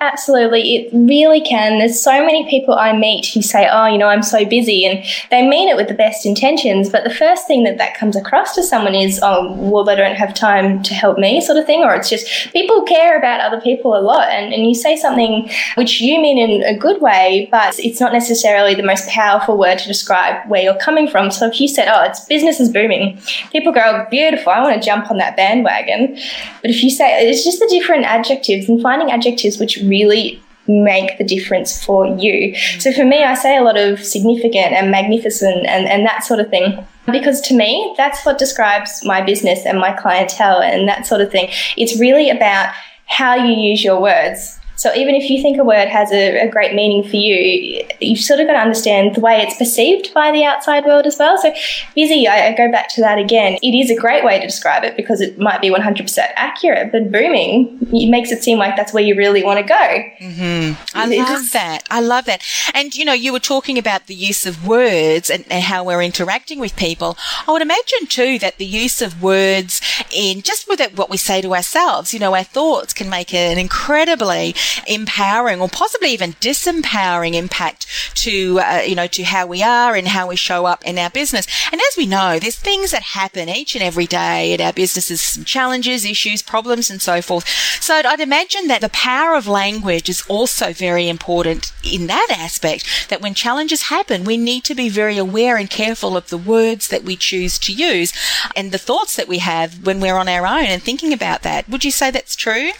Absolutely, 0.00 0.76
it 0.76 0.90
really 0.92 1.40
can. 1.40 1.78
There's 1.78 2.00
so 2.00 2.24
many 2.24 2.48
people 2.48 2.74
I 2.74 2.96
meet 2.96 3.26
who 3.26 3.42
say, 3.42 3.68
"Oh, 3.70 3.86
you 3.86 3.98
know, 3.98 4.06
I'm 4.06 4.22
so 4.22 4.44
busy," 4.44 4.84
and 4.84 5.04
they 5.30 5.46
mean 5.46 5.68
it 5.68 5.76
with 5.76 5.88
the 5.88 5.94
best 5.94 6.24
intentions. 6.24 6.88
But 6.88 7.04
the 7.04 7.10
first 7.10 7.46
thing 7.46 7.64
that 7.64 7.78
that 7.78 7.96
comes 7.96 8.16
across 8.16 8.54
to 8.54 8.62
someone 8.62 8.94
is, 8.94 9.20
"Oh, 9.22 9.52
well, 9.54 9.84
they 9.84 9.96
don't 9.96 10.16
have 10.16 10.34
time 10.34 10.82
to 10.84 10.94
help 10.94 11.18
me," 11.18 11.40
sort 11.40 11.58
of 11.58 11.66
thing, 11.66 11.82
or 11.82 11.94
it's 11.94 12.08
just 12.08 12.52
people 12.52 12.82
care 12.82 13.18
about 13.18 13.40
other 13.40 13.60
people 13.60 13.96
a 13.96 14.00
lot, 14.00 14.28
and, 14.30 14.52
and 14.52 14.66
you 14.66 14.74
say 14.74 14.96
something 14.96 15.50
which 15.74 16.00
you 16.00 16.20
mean 16.20 16.38
in 16.38 16.62
a 16.62 16.76
good 16.76 17.00
way, 17.00 17.48
but 17.50 17.78
it's 17.78 18.00
not 18.00 18.12
necessarily 18.12 18.74
the 18.74 18.82
most 18.82 19.08
powerful 19.08 19.56
word 19.58 19.78
to 19.78 19.88
describe 19.88 20.36
where 20.48 20.62
you're 20.62 20.74
coming 20.74 21.08
from. 21.08 21.30
So 21.30 21.46
if 21.46 21.60
you 21.60 21.68
said, 21.68 21.88
"Oh, 21.88 22.04
it's 22.04 22.24
business 22.26 22.60
is 22.60 22.70
booming," 22.70 23.18
people 23.52 23.72
go, 23.72 24.06
"Beautiful, 24.10 24.52
I 24.52 24.60
want 24.62 24.80
to 24.80 24.86
jump 24.86 25.10
on 25.10 25.18
that 25.18 25.36
bandwagon," 25.36 26.16
but 26.62 26.70
if 26.70 26.82
you 26.82 26.90
say 26.90 27.28
it's 27.28 27.44
just 27.44 27.60
the 27.60 27.68
different 27.68 28.04
adjectives 28.04 28.68
and 28.68 28.80
finding 28.80 29.10
adjectives 29.10 29.57
which 29.58 29.78
really 29.84 30.42
make 30.68 31.16
the 31.16 31.24
difference 31.24 31.82
for 31.82 32.06
you. 32.18 32.54
So 32.78 32.92
for 32.92 33.04
me, 33.04 33.24
I 33.24 33.34
say 33.34 33.56
a 33.56 33.62
lot 33.62 33.78
of 33.78 34.04
significant 34.04 34.72
and 34.72 34.90
magnificent 34.90 35.66
and, 35.66 35.88
and 35.88 36.04
that 36.04 36.24
sort 36.24 36.40
of 36.40 36.50
thing. 36.50 36.86
Because 37.06 37.40
to 37.42 37.54
me, 37.54 37.94
that's 37.96 38.24
what 38.26 38.38
describes 38.38 39.02
my 39.04 39.22
business 39.22 39.64
and 39.64 39.78
my 39.78 39.92
clientele 39.92 40.60
and 40.60 40.86
that 40.86 41.06
sort 41.06 41.22
of 41.22 41.32
thing. 41.32 41.48
It's 41.78 41.98
really 41.98 42.28
about 42.28 42.74
how 43.06 43.34
you 43.34 43.54
use 43.54 43.82
your 43.82 44.00
words. 44.00 44.57
So 44.78 44.94
even 44.94 45.16
if 45.16 45.28
you 45.28 45.42
think 45.42 45.58
a 45.58 45.64
word 45.64 45.88
has 45.88 46.12
a, 46.12 46.46
a, 46.46 46.48
great 46.48 46.72
meaning 46.72 47.02
for 47.02 47.16
you, 47.16 47.84
you've 48.00 48.20
sort 48.20 48.38
of 48.38 48.46
got 48.46 48.52
to 48.52 48.60
understand 48.60 49.16
the 49.16 49.20
way 49.20 49.42
it's 49.42 49.56
perceived 49.58 50.14
by 50.14 50.30
the 50.30 50.44
outside 50.44 50.84
world 50.84 51.04
as 51.04 51.18
well. 51.18 51.36
So 51.36 51.52
busy, 51.96 52.28
I, 52.28 52.48
I 52.48 52.56
go 52.56 52.70
back 52.70 52.88
to 52.94 53.00
that 53.00 53.18
again. 53.18 53.58
It 53.60 53.76
is 53.76 53.90
a 53.90 53.96
great 54.00 54.24
way 54.24 54.38
to 54.38 54.46
describe 54.46 54.84
it 54.84 54.96
because 54.96 55.20
it 55.20 55.36
might 55.36 55.60
be 55.60 55.68
100% 55.68 56.18
accurate, 56.36 56.92
but 56.92 57.10
booming, 57.10 57.76
it 57.92 58.08
makes 58.08 58.30
it 58.30 58.44
seem 58.44 58.58
like 58.58 58.76
that's 58.76 58.92
where 58.92 59.02
you 59.02 59.16
really 59.16 59.42
want 59.42 59.58
to 59.58 59.66
go. 59.66 60.04
Mm-hmm. 60.20 60.96
I 60.96 61.16
love 61.16 61.50
that. 61.52 61.82
I 61.90 62.00
love 62.00 62.26
that. 62.26 62.44
And, 62.72 62.94
you 62.94 63.04
know, 63.04 63.12
you 63.12 63.32
were 63.32 63.40
talking 63.40 63.78
about 63.78 64.06
the 64.06 64.14
use 64.14 64.46
of 64.46 64.64
words 64.64 65.28
and, 65.28 65.44
and 65.50 65.64
how 65.64 65.82
we're 65.82 66.02
interacting 66.02 66.60
with 66.60 66.76
people. 66.76 67.18
I 67.48 67.50
would 67.50 67.62
imagine 67.62 68.06
too 68.06 68.38
that 68.38 68.58
the 68.58 68.64
use 68.64 69.02
of 69.02 69.20
words 69.20 69.80
in 70.12 70.42
just 70.42 70.68
with 70.68 70.78
it, 70.78 70.96
what 70.96 71.10
we 71.10 71.16
say 71.16 71.40
to 71.40 71.52
ourselves, 71.54 72.14
you 72.14 72.20
know, 72.20 72.36
our 72.36 72.44
thoughts 72.44 72.94
can 72.94 73.10
make 73.10 73.34
an 73.34 73.58
incredibly 73.58 74.54
empowering 74.86 75.60
or 75.60 75.68
possibly 75.68 76.10
even 76.10 76.32
disempowering 76.34 77.34
impact 77.34 77.86
to, 78.14 78.60
uh, 78.60 78.82
you 78.86 78.94
know, 78.94 79.06
to 79.06 79.22
how 79.24 79.46
we 79.46 79.62
are 79.62 79.94
and 79.94 80.08
how 80.08 80.28
we 80.28 80.36
show 80.36 80.66
up 80.66 80.84
in 80.84 80.98
our 80.98 81.10
business. 81.10 81.46
And 81.72 81.80
as 81.80 81.96
we 81.96 82.06
know, 82.06 82.38
there's 82.38 82.58
things 82.58 82.90
that 82.90 83.02
happen 83.02 83.48
each 83.48 83.74
and 83.74 83.82
every 83.82 84.06
day 84.06 84.52
at 84.54 84.60
our 84.60 84.72
businesses, 84.72 85.20
some 85.20 85.44
challenges, 85.44 86.04
issues, 86.04 86.42
problems, 86.42 86.90
and 86.90 87.00
so 87.00 87.22
forth. 87.22 87.46
So 87.80 88.00
I'd 88.04 88.20
imagine 88.20 88.68
that 88.68 88.80
the 88.80 88.88
power 88.88 89.34
of 89.34 89.46
language 89.46 90.08
is 90.08 90.24
also 90.28 90.72
very 90.72 91.08
important 91.08 91.72
in 91.84 92.06
that 92.06 92.28
aspect, 92.30 93.08
that 93.08 93.20
when 93.20 93.34
challenges 93.34 93.82
happen, 93.82 94.24
we 94.24 94.36
need 94.36 94.64
to 94.64 94.74
be 94.74 94.88
very 94.88 95.18
aware 95.18 95.56
and 95.56 95.70
careful 95.70 96.16
of 96.16 96.28
the 96.28 96.38
words 96.38 96.88
that 96.88 97.04
we 97.04 97.16
choose 97.16 97.58
to 97.60 97.72
use 97.72 98.12
and 98.56 98.72
the 98.72 98.78
thoughts 98.78 99.16
that 99.16 99.28
we 99.28 99.38
have 99.38 99.86
when 99.86 100.00
we're 100.00 100.16
on 100.16 100.28
our 100.28 100.46
own 100.46 100.66
and 100.66 100.82
thinking 100.82 101.12
about 101.12 101.42
that. 101.42 101.68
Would 101.68 101.84
you 101.84 101.90
say 101.90 102.10
that's 102.10 102.36
true? 102.36 102.70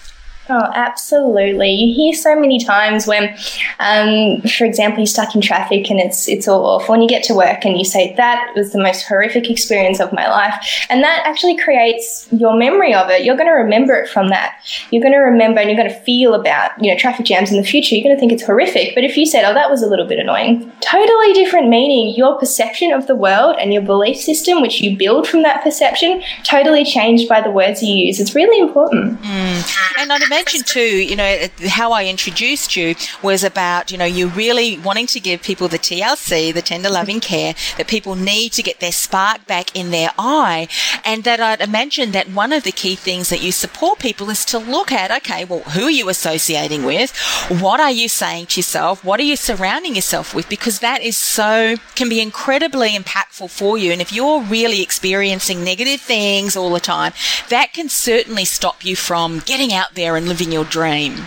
Oh, 0.51 0.71
absolutely. 0.75 1.71
You 1.71 1.95
hear 1.95 2.15
so 2.15 2.35
many 2.35 2.59
times 2.59 3.07
when, 3.07 3.37
um, 3.81 4.41
for 4.43 4.65
example, 4.65 5.01
you're 5.01 5.07
stuck 5.07 5.35
in 5.35 5.43
traffic 5.43 5.91
and 5.91 6.01
it's 6.01 6.27
it's 6.27 6.49
all 6.49 6.65
awful, 6.65 6.95
and 6.95 7.03
you 7.03 7.09
get 7.09 7.23
to 7.25 7.35
work 7.35 7.65
and 7.65 7.77
you 7.77 7.85
say 7.85 8.15
that 8.17 8.53
was 8.57 8.73
the 8.73 8.79
most 8.79 9.03
horrific 9.07 9.51
experience 9.51 10.01
of 10.01 10.13
my 10.13 10.27
life, 10.29 10.55
and 10.89 11.03
that 11.03 11.23
actually 11.27 11.57
creates 11.59 12.27
your 12.33 12.57
memory 12.57 12.95
of 12.95 13.11
it. 13.11 13.25
You're 13.25 13.37
going 13.37 13.49
to 13.49 13.53
remember 13.53 13.95
it 13.95 14.09
from 14.09 14.29
that. 14.29 14.57
You're 14.91 15.03
going 15.03 15.13
to 15.13 15.19
remember 15.19 15.61
and 15.61 15.69
you're 15.69 15.79
going 15.79 15.93
to 15.93 16.01
feel 16.01 16.35
about 16.35 16.71
you 16.83 16.91
know 16.91 16.99
traffic 16.99 17.27
jams 17.27 17.51
in 17.51 17.59
the 17.59 17.67
future. 17.67 17.95
You're 17.95 18.05
going 18.05 18.17
to 18.17 18.21
think 18.21 18.33
it's 18.33 18.45
horrific. 18.45 18.95
But 18.95 19.05
if 19.05 19.19
you 19.19 19.27
said, 19.27 19.45
"Oh, 19.45 19.53
that 19.53 19.71
was 19.71 19.83
a 19.83 19.87
little 19.87 20.07
bit 20.07 20.19
annoying," 20.19 20.73
totally 20.81 21.35
different 21.35 21.69
meaning. 21.69 22.15
Your 22.17 22.39
perception 22.39 22.93
of 22.93 23.07
the 23.07 23.15
world 23.15 23.57
and 23.61 23.73
your 23.73 23.83
belief 23.83 24.17
system, 24.17 24.63
which 24.63 24.81
you 24.81 24.97
build 24.97 25.29
from 25.29 25.43
that 25.43 25.63
perception, 25.63 26.23
totally 26.45 26.85
changed 26.85 27.29
by 27.29 27.43
the 27.43 27.51
words 27.51 27.83
you 27.83 28.07
use. 28.07 28.19
It's 28.19 28.35
really 28.35 28.59
important. 28.59 29.21
Mm. 29.21 29.79
And 29.99 30.13
I'd 30.13 30.23
mentioned 30.39 30.67
too, 30.67 30.81
you 31.11 31.17
know, 31.17 31.49
how 31.67 31.91
I 31.93 32.07
introduced 32.07 32.77
you 32.77 32.95
was 33.23 33.43
about, 33.43 33.91
you 33.91 33.99
know, 33.99 34.05
you 34.05 34.29
really 34.29 34.79
wanting 34.79 35.09
to 35.09 35.21
give 35.21 35.43
people 35.43 35.67
the 35.67 35.79
TLC, 35.79 36.55
the 36.55 36.63
tender 36.63 36.89
loving 36.89 37.21
mm-hmm. 37.21 37.35
care, 37.35 37.55
that 37.77 37.89
people 37.89 38.15
need 38.15 38.53
to 38.53 38.63
get 38.63 38.79
their 38.79 38.93
spark 38.93 39.47
back 39.47 39.75
in 39.75 39.91
their 39.91 40.11
eye. 40.19 40.69
And 41.05 41.25
that 41.25 41.41
I'd 41.41 41.61
imagine 41.61 42.13
that 42.13 42.31
one 42.31 42.53
of 42.53 42.63
the 42.63 42.73
key 42.73 42.95
things 42.95 43.31
that 43.31 43.43
you 43.43 43.51
support 43.51 43.99
people 43.99 44.31
is 44.31 44.45
to 44.47 44.59
look 44.59 44.93
at, 44.93 45.11
okay, 45.11 45.45
well, 45.45 45.61
who 45.61 45.85
are 45.85 45.91
you 45.91 46.09
associating 46.09 46.85
with? 46.85 47.17
What 47.49 47.81
are 47.81 47.91
you 47.91 48.09
saying 48.09 48.47
to 48.47 48.61
yourself? 48.61 49.05
What 49.05 49.19
are 49.19 49.25
you 49.25 49.37
surrounding 49.37 49.97
yourself 49.97 50.35
with? 50.35 50.49
Because 50.49 50.79
that 50.81 51.03
is 51.03 51.17
so, 51.17 51.77
can 51.97 52.09
be 52.09 52.21
incredibly 52.21 52.91
impactful 52.91 53.51
for 53.51 53.77
you. 53.77 53.91
And 53.91 54.01
if 54.01 54.13
you're 54.13 54.43
really 54.43 54.83
experiencing 54.83 55.65
negative 55.65 56.01
things 56.01 56.57
all 56.57 56.71
the 56.71 56.81
time, 56.81 57.13
that 57.49 57.73
can 57.73 57.89
certainly 57.89 58.45
stop 58.45 58.85
you 58.85 58.95
from 58.95 59.41
getting 59.41 59.73
out 59.73 59.95
there 59.95 60.17
and 60.17 60.28
living 60.29 60.53
your 60.53 60.65
dream. 60.65 61.27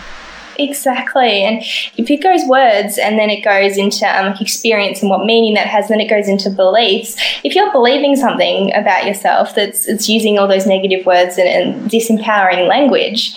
Exactly. 0.62 1.42
And 1.42 1.62
if 1.96 2.08
it 2.08 2.22
goes 2.22 2.44
words 2.46 2.96
and 2.96 3.18
then 3.18 3.30
it 3.30 3.42
goes 3.42 3.76
into 3.76 4.06
um, 4.06 4.34
experience 4.40 5.02
and 5.02 5.10
what 5.10 5.26
meaning 5.26 5.54
that 5.54 5.66
has, 5.66 5.88
then 5.88 6.00
it 6.00 6.08
goes 6.08 6.28
into 6.28 6.50
beliefs. 6.50 7.16
If 7.42 7.56
you're 7.56 7.72
believing 7.72 8.14
something 8.14 8.72
about 8.74 9.04
yourself 9.06 9.56
that's 9.56 9.88
it's 9.88 10.08
using 10.08 10.38
all 10.38 10.46
those 10.46 10.66
negative 10.66 11.04
words 11.04 11.36
and, 11.36 11.48
and 11.48 11.90
disempowering 11.90 12.68
language, 12.68 13.34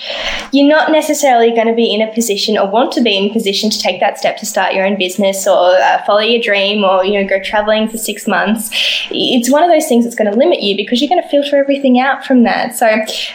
you're 0.51 0.69
not 0.69 0.91
necessarily 0.91 1.49
going 1.51 1.67
to 1.67 1.73
be 1.73 1.93
in 1.93 2.01
a 2.01 2.13
position 2.13 2.57
or 2.57 2.69
want 2.69 2.91
to 2.93 3.01
be 3.01 3.17
in 3.17 3.31
a 3.31 3.33
position 3.33 3.71
to 3.71 3.79
take 3.79 3.99
that 3.99 4.19
step 4.19 4.37
to 4.37 4.45
start 4.45 4.75
your 4.75 4.85
own 4.85 4.97
business 4.97 5.47
or 5.47 5.75
uh, 5.77 6.03
follow 6.05 6.19
your 6.19 6.41
dream 6.41 6.83
or, 6.83 7.03
you 7.03 7.19
know, 7.19 7.27
go 7.27 7.41
traveling 7.41 7.89
for 7.89 7.97
six 7.97 8.27
months. 8.27 8.69
It's 9.09 9.51
one 9.51 9.63
of 9.63 9.71
those 9.71 9.87
things 9.87 10.05
that's 10.05 10.15
going 10.15 10.31
to 10.31 10.37
limit 10.37 10.61
you 10.61 10.77
because 10.77 11.01
you're 11.01 11.09
going 11.09 11.23
to 11.23 11.29
filter 11.29 11.57
everything 11.57 11.99
out 11.99 12.23
from 12.23 12.43
that. 12.43 12.75
So 12.75 12.87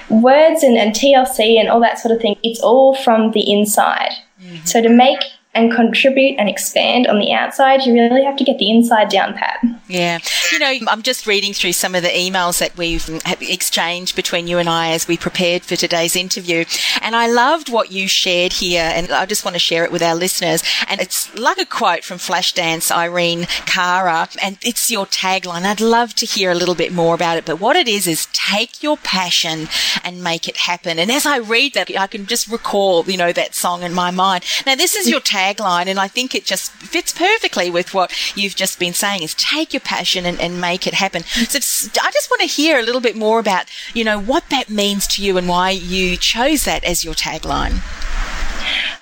words 0.08 0.62
and, 0.62 0.76
and 0.76 0.94
TLC 0.94 1.58
and 1.58 1.68
all 1.68 1.80
that 1.80 1.98
sort 1.98 2.14
of 2.14 2.20
thing, 2.20 2.36
it's 2.44 2.60
all 2.60 2.94
from 2.94 3.32
the 3.32 3.50
inside 3.50 3.79
inside. 3.80 4.12
Mm-hmm. 4.42 4.64
So 4.64 4.82
to 4.82 4.88
make 4.88 5.20
and 5.54 5.72
contribute 5.72 6.38
and 6.38 6.48
expand 6.48 7.06
on 7.06 7.18
the 7.18 7.32
outside, 7.32 7.84
you 7.84 7.92
really 7.92 8.24
have 8.24 8.36
to 8.36 8.44
get 8.44 8.58
the 8.58 8.70
inside 8.70 9.08
down 9.08 9.34
pat. 9.34 9.58
Yeah. 9.90 10.18
You 10.52 10.58
know, 10.58 10.72
I'm 10.88 11.02
just 11.02 11.26
reading 11.26 11.52
through 11.52 11.72
some 11.72 11.94
of 11.94 12.02
the 12.02 12.08
emails 12.08 12.58
that 12.58 12.76
we've 12.76 13.02
mm, 13.02 13.20
exchanged 13.50 14.16
between 14.16 14.46
you 14.46 14.58
and 14.58 14.68
I 14.68 14.92
as 14.92 15.08
we 15.08 15.16
prepared 15.16 15.62
for 15.62 15.76
today's 15.76 16.16
interview. 16.16 16.64
And 17.02 17.16
I 17.16 17.26
loved 17.26 17.68
what 17.68 17.90
you 17.90 18.08
shared 18.08 18.54
here. 18.54 18.90
And 18.94 19.10
I 19.10 19.26
just 19.26 19.44
want 19.44 19.54
to 19.54 19.60
share 19.60 19.84
it 19.84 19.92
with 19.92 20.02
our 20.02 20.14
listeners. 20.14 20.62
And 20.88 21.00
it's 21.00 21.34
like 21.36 21.58
a 21.58 21.66
quote 21.66 22.04
from 22.04 22.18
Flashdance 22.18 22.90
Irene 22.90 23.46
Cara. 23.66 24.28
And 24.42 24.58
it's 24.62 24.90
your 24.90 25.06
tagline. 25.06 25.64
I'd 25.64 25.80
love 25.80 26.14
to 26.16 26.26
hear 26.26 26.50
a 26.50 26.54
little 26.54 26.74
bit 26.74 26.92
more 26.92 27.14
about 27.14 27.36
it. 27.36 27.44
But 27.44 27.60
what 27.60 27.76
it 27.76 27.88
is, 27.88 28.06
is 28.06 28.26
take 28.32 28.82
your 28.82 28.96
passion 28.96 29.68
and 30.04 30.22
make 30.22 30.48
it 30.48 30.56
happen. 30.56 30.98
And 30.98 31.10
as 31.10 31.26
I 31.26 31.38
read 31.38 31.74
that, 31.74 31.90
I 31.98 32.06
can 32.06 32.26
just 32.26 32.48
recall, 32.48 33.04
you 33.04 33.16
know, 33.16 33.32
that 33.32 33.54
song 33.54 33.82
in 33.82 33.92
my 33.92 34.10
mind. 34.10 34.44
Now, 34.66 34.74
this 34.74 34.94
is 34.94 35.08
your 35.08 35.20
tagline 35.20 35.50
tagline, 35.60 35.86
and 35.86 35.98
I 35.98 36.08
think 36.08 36.34
it 36.34 36.44
just 36.44 36.72
fits 36.72 37.12
perfectly 37.12 37.70
with 37.70 37.94
what 37.94 38.12
you've 38.36 38.56
just 38.56 38.78
been 38.78 38.94
saying: 38.94 39.22
is 39.22 39.34
take 39.34 39.72
your 39.72 39.79
passion 39.80 40.26
and, 40.26 40.40
and 40.40 40.60
make 40.60 40.86
it 40.86 40.94
happen. 40.94 41.22
So 41.24 41.58
I 42.02 42.10
just 42.10 42.30
want 42.30 42.40
to 42.42 42.46
hear 42.46 42.78
a 42.78 42.82
little 42.82 43.00
bit 43.00 43.16
more 43.16 43.38
about 43.38 43.66
you 43.94 44.04
know 44.04 44.18
what 44.18 44.48
that 44.50 44.68
means 44.68 45.06
to 45.08 45.22
you 45.22 45.36
and 45.36 45.48
why 45.48 45.70
you 45.70 46.16
chose 46.16 46.64
that 46.64 46.84
as 46.84 47.04
your 47.04 47.14
tagline. 47.14 47.80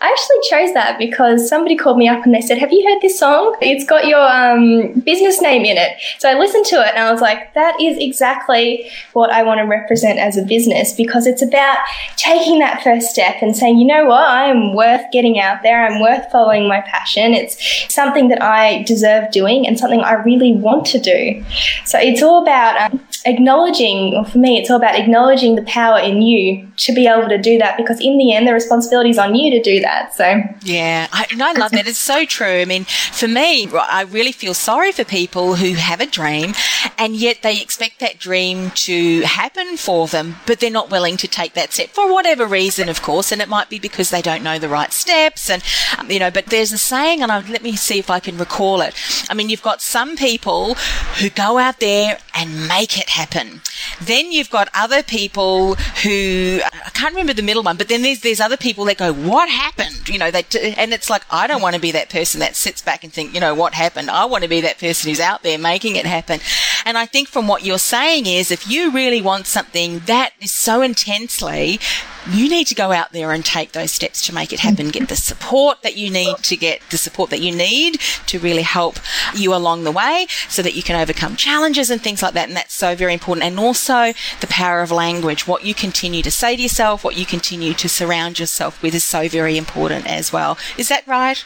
I 0.00 0.10
actually 0.10 0.48
chose 0.48 0.74
that 0.74 0.96
because 0.96 1.48
somebody 1.48 1.74
called 1.74 1.98
me 1.98 2.06
up 2.06 2.24
and 2.24 2.32
they 2.32 2.40
said, 2.40 2.58
Have 2.58 2.72
you 2.72 2.86
heard 2.86 3.02
this 3.02 3.18
song? 3.18 3.56
It's 3.60 3.84
got 3.84 4.06
your 4.06 4.20
um, 4.20 5.00
business 5.00 5.42
name 5.42 5.64
in 5.64 5.76
it. 5.76 5.98
So 6.18 6.28
I 6.28 6.38
listened 6.38 6.66
to 6.66 6.76
it 6.76 6.94
and 6.94 6.98
I 6.98 7.10
was 7.10 7.20
like, 7.20 7.52
That 7.54 7.80
is 7.80 7.98
exactly 7.98 8.88
what 9.12 9.30
I 9.30 9.42
want 9.42 9.58
to 9.58 9.64
represent 9.64 10.20
as 10.20 10.36
a 10.36 10.42
business 10.42 10.92
because 10.92 11.26
it's 11.26 11.42
about 11.42 11.78
taking 12.16 12.60
that 12.60 12.80
first 12.84 13.10
step 13.10 13.36
and 13.42 13.56
saying, 13.56 13.78
You 13.78 13.88
know 13.88 14.04
what? 14.04 14.24
I'm 14.24 14.72
worth 14.72 15.02
getting 15.12 15.40
out 15.40 15.62
there. 15.64 15.84
I'm 15.84 16.00
worth 16.00 16.30
following 16.30 16.68
my 16.68 16.80
passion. 16.82 17.34
It's 17.34 17.92
something 17.92 18.28
that 18.28 18.40
I 18.40 18.84
deserve 18.84 19.32
doing 19.32 19.66
and 19.66 19.76
something 19.76 20.00
I 20.00 20.12
really 20.12 20.52
want 20.52 20.86
to 20.86 21.00
do. 21.00 21.44
So 21.84 21.98
it's 21.98 22.22
all 22.22 22.42
about 22.42 22.92
um, 22.92 23.00
acknowledging, 23.26 24.14
or 24.14 24.24
for 24.24 24.38
me, 24.38 24.58
it's 24.58 24.70
all 24.70 24.76
about 24.76 24.94
acknowledging 24.94 25.56
the 25.56 25.62
power 25.62 25.98
in 25.98 26.22
you 26.22 26.68
to 26.76 26.92
be 26.92 27.08
able 27.08 27.28
to 27.28 27.38
do 27.38 27.58
that 27.58 27.76
because 27.76 28.00
in 28.00 28.16
the 28.16 28.32
end, 28.32 28.46
the 28.46 28.54
responsibility 28.54 29.10
is 29.10 29.18
on 29.18 29.34
you 29.34 29.50
to 29.50 29.60
do 29.60 29.80
that 29.80 29.87
that. 29.88 30.14
So 30.14 30.42
yeah, 30.62 31.08
I, 31.12 31.26
and 31.30 31.42
I 31.42 31.52
love 31.52 31.72
that. 31.72 31.86
It's 31.86 31.98
so 31.98 32.24
true. 32.24 32.60
I 32.60 32.64
mean, 32.64 32.84
for 32.84 33.28
me, 33.28 33.68
I 33.72 34.02
really 34.02 34.32
feel 34.32 34.54
sorry 34.54 34.92
for 34.92 35.04
people 35.04 35.56
who 35.56 35.74
have 35.74 36.00
a 36.00 36.06
dream 36.06 36.52
and 36.98 37.14
yet 37.16 37.42
they 37.42 37.60
expect 37.60 38.00
that 38.00 38.18
dream 38.18 38.70
to 38.70 39.22
happen 39.22 39.76
for 39.76 40.06
them, 40.06 40.36
but 40.46 40.60
they're 40.60 40.70
not 40.70 40.90
willing 40.90 41.16
to 41.18 41.28
take 41.28 41.54
that 41.54 41.72
step 41.72 41.90
for 41.90 42.12
whatever 42.12 42.44
reason, 42.46 42.88
of 42.88 43.02
course. 43.02 43.32
And 43.32 43.40
it 43.40 43.48
might 43.48 43.70
be 43.70 43.78
because 43.78 44.10
they 44.10 44.22
don't 44.22 44.42
know 44.42 44.58
the 44.58 44.68
right 44.68 44.92
steps, 44.92 45.48
and 45.48 45.62
um, 45.98 46.10
you 46.10 46.18
know. 46.18 46.30
But 46.30 46.46
there's 46.46 46.72
a 46.72 46.78
saying, 46.78 47.22
and 47.22 47.30
I, 47.30 47.40
let 47.48 47.62
me 47.62 47.76
see 47.76 47.98
if 47.98 48.10
I 48.10 48.20
can 48.20 48.36
recall 48.36 48.80
it. 48.80 48.94
I 49.30 49.34
mean, 49.34 49.48
you've 49.48 49.62
got 49.62 49.80
some 49.80 50.16
people 50.16 50.74
who 51.20 51.30
go 51.30 51.58
out 51.58 51.80
there 51.80 52.18
and 52.34 52.68
make 52.68 52.98
it 52.98 53.10
happen. 53.10 53.60
Then 54.00 54.32
you've 54.32 54.50
got 54.50 54.68
other 54.74 55.02
people 55.02 55.74
who 56.02 56.60
I 56.64 56.90
can't 56.90 57.14
remember 57.14 57.32
the 57.32 57.42
middle 57.42 57.62
one, 57.62 57.76
but 57.76 57.88
then 57.88 58.02
there's 58.02 58.20
there's 58.20 58.40
other 58.40 58.56
people 58.56 58.84
that 58.86 58.98
go, 58.98 59.12
"What 59.12 59.48
happened?" 59.48 59.77
You 60.06 60.18
know, 60.18 60.30
they 60.30 60.44
and 60.76 60.92
it's 60.92 61.10
like 61.10 61.22
I 61.30 61.46
don't 61.46 61.62
want 61.62 61.74
to 61.74 61.80
be 61.80 61.92
that 61.92 62.10
person 62.10 62.40
that 62.40 62.56
sits 62.56 62.82
back 62.82 63.04
and 63.04 63.12
think, 63.12 63.34
you 63.34 63.40
know, 63.40 63.54
what 63.54 63.74
happened. 63.74 64.10
I 64.10 64.24
want 64.24 64.42
to 64.42 64.48
be 64.48 64.62
that 64.62 64.78
person 64.78 65.10
who's 65.10 65.20
out 65.20 65.42
there 65.42 65.58
making 65.58 65.96
it 65.96 66.06
happen. 66.06 66.40
And 66.88 66.96
I 66.96 67.04
think 67.04 67.28
from 67.28 67.46
what 67.46 67.66
you're 67.66 67.78
saying 67.78 68.24
is, 68.24 68.50
if 68.50 68.66
you 68.66 68.90
really 68.90 69.20
want 69.20 69.46
something 69.46 69.98
that 70.06 70.32
is 70.40 70.54
so 70.54 70.80
intensely, 70.80 71.78
you 72.30 72.48
need 72.48 72.66
to 72.68 72.74
go 72.74 72.92
out 72.92 73.12
there 73.12 73.30
and 73.30 73.44
take 73.44 73.72
those 73.72 73.92
steps 73.92 74.24
to 74.24 74.34
make 74.34 74.54
it 74.54 74.60
happen. 74.60 74.88
Get 74.88 75.10
the 75.10 75.14
support 75.14 75.82
that 75.82 75.98
you 75.98 76.08
need 76.08 76.38
to 76.38 76.56
get 76.56 76.80
the 76.90 76.96
support 76.96 77.28
that 77.28 77.42
you 77.42 77.54
need 77.54 78.00
to 78.28 78.38
really 78.38 78.62
help 78.62 79.00
you 79.34 79.54
along 79.54 79.84
the 79.84 79.92
way 79.92 80.28
so 80.48 80.62
that 80.62 80.74
you 80.74 80.82
can 80.82 80.98
overcome 80.98 81.36
challenges 81.36 81.90
and 81.90 82.00
things 82.00 82.22
like 82.22 82.32
that. 82.32 82.48
And 82.48 82.56
that's 82.56 82.72
so 82.72 82.96
very 82.96 83.12
important. 83.12 83.44
And 83.44 83.60
also 83.60 84.14
the 84.40 84.46
power 84.46 84.80
of 84.80 84.90
language. 84.90 85.46
What 85.46 85.66
you 85.66 85.74
continue 85.74 86.22
to 86.22 86.30
say 86.30 86.56
to 86.56 86.62
yourself, 86.62 87.04
what 87.04 87.18
you 87.18 87.26
continue 87.26 87.74
to 87.74 87.88
surround 87.90 88.38
yourself 88.38 88.82
with 88.82 88.94
is 88.94 89.04
so 89.04 89.28
very 89.28 89.58
important 89.58 90.06
as 90.06 90.32
well. 90.32 90.56
Is 90.78 90.88
that 90.88 91.06
right? 91.06 91.44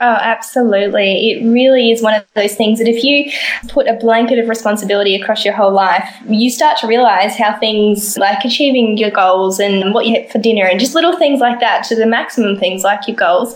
Oh, 0.00 0.18
absolutely. 0.20 1.30
It 1.30 1.46
really 1.48 1.90
is 1.90 2.02
one 2.02 2.14
of 2.14 2.24
those 2.34 2.54
things 2.54 2.78
that 2.78 2.88
if 2.88 3.04
you 3.04 3.30
put 3.68 3.86
a 3.86 3.94
blanket 3.94 4.38
of 4.38 4.48
responsibility 4.48 5.14
across 5.14 5.44
your 5.44 5.54
whole 5.54 5.72
life, 5.72 6.08
you 6.28 6.50
start 6.50 6.78
to 6.78 6.86
realize 6.86 7.36
how 7.36 7.58
things 7.58 8.16
like 8.16 8.44
achieving 8.44 8.96
your 8.96 9.10
goals 9.10 9.60
and 9.60 9.94
what 9.94 10.06
you 10.06 10.14
hit 10.14 10.30
for 10.30 10.38
dinner 10.38 10.64
and 10.64 10.80
just 10.80 10.94
little 10.94 11.16
things 11.16 11.40
like 11.40 11.60
that 11.60 11.84
to 11.84 11.94
the 11.94 12.06
maximum 12.06 12.58
things 12.58 12.82
like 12.82 13.06
your 13.06 13.16
goals 13.16 13.54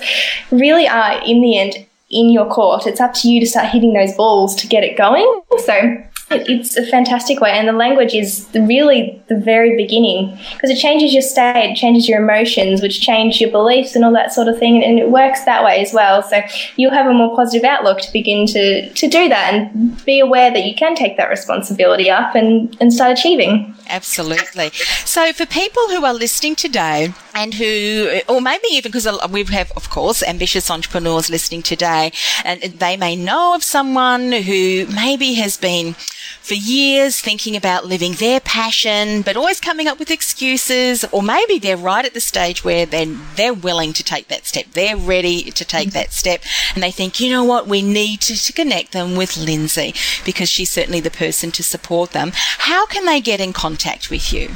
really 0.51 0.87
are 0.87 1.21
in 1.25 1.41
the 1.41 1.59
end 1.59 1.87
in 2.11 2.31
your 2.31 2.49
court. 2.49 2.87
It's 2.87 3.01
up 3.01 3.15
to 3.15 3.29
you 3.29 3.41
to 3.41 3.47
start 3.47 3.69
hitting 3.69 3.93
those 3.93 4.15
balls 4.15 4.55
to 4.57 4.67
get 4.67 4.85
it 4.85 4.97
going. 4.97 5.43
So 5.65 6.03
it's 6.31 6.77
a 6.77 6.85
fantastic 6.87 7.41
way, 7.41 7.51
and 7.51 7.69
the 7.69 7.73
language 7.73 8.15
is 8.15 8.49
really 8.55 9.23
the 9.29 9.37
very 9.37 9.77
beginning 9.77 10.37
because 10.55 10.71
it 10.71 10.79
changes 10.79 11.13
your 11.13 11.23
state, 11.23 11.71
it 11.71 11.77
changes 11.77 12.09
your 12.09 12.21
emotions, 12.21 12.83
which 12.83 13.01
change 13.01 13.41
your 13.41 13.51
beliefs 13.51 13.95
and 13.95 14.05
all 14.05 14.13
that 14.13 14.33
sort 14.33 14.49
of 14.49 14.59
thing, 14.59 14.83
and 14.83 14.99
it 14.99 15.11
works 15.11 15.45
that 15.45 15.65
way 15.65 15.81
as 15.81 15.93
well. 15.93 16.23
So 16.23 16.41
you'll 16.77 16.93
have 16.93 17.07
a 17.07 17.13
more 17.13 17.35
positive 17.37 17.65
outlook 17.65 18.01
to 18.01 18.13
begin 18.13 18.47
to, 18.49 18.93
to 18.93 19.09
do 19.09 19.29
that 19.29 19.55
and 19.55 20.05
be 20.05 20.19
aware 20.19 20.53
that 20.53 20.65
you 20.65 20.75
can 20.75 20.97
take 20.97 21.17
that 21.17 21.31
responsibility 21.31 22.11
up 22.11 22.35
and, 22.35 22.77
and 22.81 22.93
start 22.93 23.17
achieving. 23.17 23.75
Absolutely. 23.89 24.71
So, 25.05 25.33
for 25.33 25.47
people 25.47 25.89
who 25.89 26.05
are 26.05 26.15
listening 26.15 26.57
today 26.57 27.15
and 27.37 27.53
who, 27.53 28.21
or 28.31 28.41
maybe 28.41 28.67
even 28.71 28.91
because 28.91 29.07
we 29.31 29.45
have, 29.45 29.71
of 29.77 29.91
course, 29.91 30.23
ambitious 30.23 30.71
entrepreneurs 30.71 31.29
listening 31.29 31.63
today, 31.63 32.11
and 32.45 32.63
they 32.63 32.97
may 32.97 33.15
know 33.15 33.55
of 33.55 33.63
someone 33.63 34.33
who 34.33 34.87
maybe 34.87 35.35
has 35.35 35.59
been 35.59 35.93
for 36.41 36.55
years 36.55 37.21
thinking 37.21 37.55
about 37.55 37.85
living 37.85 38.15
their 38.15 38.41
passion, 38.41 39.21
but 39.21 39.37
always 39.37 39.61
coming 39.61 39.87
up 39.87 39.99
with 39.99 40.11
excuses, 40.11 41.05
or 41.13 41.23
maybe 41.23 41.59
they're 41.59 41.77
right 41.77 42.07
at 42.07 42.15
the 42.15 42.21
stage 42.21 42.65
where 42.65 42.87
they're, 42.87 43.15
they're 43.35 43.53
willing 43.53 43.93
to 43.93 44.03
take 44.03 44.29
that 44.29 44.47
step. 44.47 44.65
They're 44.73 44.97
ready 44.97 45.51
to 45.51 45.65
take 45.65 45.91
that 45.91 46.13
step. 46.13 46.43
And 46.75 46.83
they 46.83 46.91
think, 46.91 47.21
you 47.21 47.31
know 47.31 47.45
what, 47.45 47.67
we 47.67 47.83
need 47.83 48.23
to, 48.23 48.35
to 48.35 48.53
connect 48.53 48.93
them 48.93 49.15
with 49.15 49.37
Lindsay 49.37 49.93
because 50.25 50.49
she's 50.49 50.71
certainly 50.71 51.01
the 51.01 51.11
person 51.11 51.51
to 51.53 51.63
support 51.63 52.13
them. 52.13 52.33
How 52.35 52.87
can 52.87 53.05
they 53.05 53.21
get 53.21 53.41
in 53.41 53.53
contact 53.53 54.09
with 54.09 54.33
you? 54.33 54.53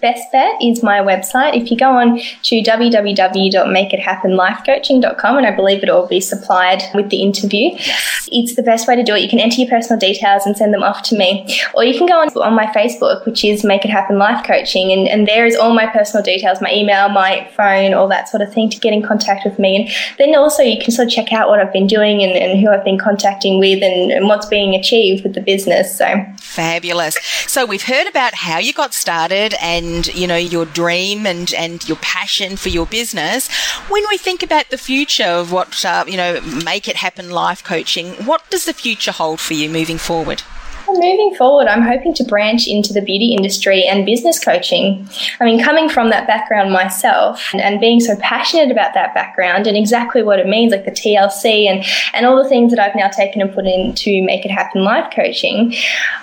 Best 0.00 0.32
bet 0.32 0.54
is 0.62 0.82
my 0.82 1.00
website. 1.00 1.54
If 1.60 1.70
you 1.70 1.76
go 1.76 1.90
on 1.90 2.18
to 2.18 2.62
www.makeithappenlifecoaching.com, 2.62 5.36
and 5.36 5.46
I 5.46 5.54
believe 5.54 5.82
it'll 5.82 6.06
be 6.06 6.20
supplied 6.20 6.82
with 6.94 7.10
the 7.10 7.22
interview, 7.22 7.72
yes. 7.76 8.28
it's 8.30 8.56
the 8.56 8.62
best 8.62 8.88
way 8.88 8.96
to 8.96 9.02
do 9.02 9.14
it. 9.14 9.20
You 9.20 9.28
can 9.28 9.40
enter 9.40 9.60
your 9.60 9.68
personal 9.68 9.98
details 9.98 10.46
and 10.46 10.56
send 10.56 10.72
them 10.72 10.82
off 10.82 11.02
to 11.04 11.14
me. 11.16 11.46
Or 11.74 11.84
you 11.84 11.98
can 11.98 12.06
go 12.06 12.18
on, 12.20 12.28
on 12.42 12.54
my 12.54 12.66
Facebook, 12.66 13.26
which 13.26 13.44
is 13.44 13.64
Make 13.64 13.84
It 13.84 13.90
Happen 13.90 14.18
Life 14.18 14.46
Coaching, 14.46 14.92
and, 14.92 15.08
and 15.08 15.26
there 15.26 15.44
is 15.46 15.56
all 15.56 15.74
my 15.74 15.86
personal 15.86 16.22
details, 16.22 16.60
my 16.60 16.72
email, 16.72 17.08
my 17.08 17.48
phone, 17.56 17.94
all 17.94 18.08
that 18.08 18.28
sort 18.28 18.42
of 18.42 18.52
thing 18.52 18.68
to 18.70 18.78
get 18.78 18.92
in 18.92 19.02
contact 19.02 19.44
with 19.44 19.58
me. 19.58 19.76
And 19.76 19.88
then 20.18 20.36
also 20.36 20.62
you 20.62 20.78
can 20.80 20.92
sort 20.92 21.08
of 21.08 21.14
check 21.14 21.32
out 21.32 21.48
what 21.48 21.60
I've 21.60 21.72
been 21.72 21.86
doing 21.86 22.22
and, 22.22 22.32
and 22.32 22.60
who 22.60 22.68
I've 22.70 22.84
been 22.84 22.98
contacting 22.98 23.58
with 23.58 23.82
and, 23.82 24.12
and 24.12 24.28
what's 24.28 24.46
being 24.46 24.74
achieved 24.74 25.24
with 25.24 25.34
the 25.34 25.40
business. 25.40 25.96
So 25.96 26.24
fabulous. 26.38 27.16
So 27.46 27.64
we've 27.64 27.82
heard 27.82 28.06
about 28.06 28.34
how 28.34 28.58
you 28.58 28.72
got 28.72 28.94
started 28.94 29.54
and 29.60 29.79
and 29.80 30.06
you 30.14 30.26
know 30.26 30.36
your 30.36 30.66
dream 30.66 31.26
and 31.26 31.52
and 31.54 31.88
your 31.88 31.98
passion 31.98 32.56
for 32.56 32.68
your 32.68 32.86
business 32.86 33.50
when 33.88 34.04
we 34.10 34.18
think 34.18 34.42
about 34.42 34.68
the 34.68 34.78
future 34.78 35.24
of 35.24 35.50
what 35.50 35.84
uh, 35.84 36.04
you 36.06 36.16
know 36.16 36.40
make 36.64 36.86
it 36.86 36.96
happen 36.96 37.30
life 37.30 37.64
coaching 37.64 38.12
what 38.24 38.48
does 38.50 38.66
the 38.66 38.74
future 38.74 39.12
hold 39.12 39.40
for 39.40 39.54
you 39.54 39.68
moving 39.68 39.98
forward 39.98 40.42
moving 40.98 41.34
forward, 41.36 41.68
I'm 41.68 41.82
hoping 41.82 42.14
to 42.14 42.24
branch 42.24 42.66
into 42.66 42.92
the 42.92 43.00
beauty 43.00 43.34
industry 43.34 43.84
and 43.84 44.04
business 44.04 44.42
coaching. 44.42 45.08
I 45.38 45.44
mean, 45.44 45.62
coming 45.62 45.88
from 45.88 46.10
that 46.10 46.26
background 46.26 46.72
myself 46.72 47.50
and, 47.52 47.60
and, 47.60 47.80
being 47.80 48.00
so 48.00 48.16
passionate 48.16 48.70
about 48.70 48.94
that 48.94 49.14
background 49.14 49.66
and 49.66 49.76
exactly 49.76 50.22
what 50.22 50.38
it 50.38 50.46
means, 50.46 50.72
like 50.72 50.84
the 50.84 50.90
TLC 50.90 51.66
and, 51.66 51.84
and 52.12 52.26
all 52.26 52.42
the 52.42 52.48
things 52.48 52.72
that 52.72 52.80
I've 52.80 52.96
now 52.96 53.08
taken 53.08 53.40
and 53.40 53.52
put 53.52 53.66
in 53.66 53.94
to 53.94 54.22
make 54.22 54.44
it 54.44 54.50
happen 54.50 54.82
life 54.82 55.12
coaching, 55.14 55.74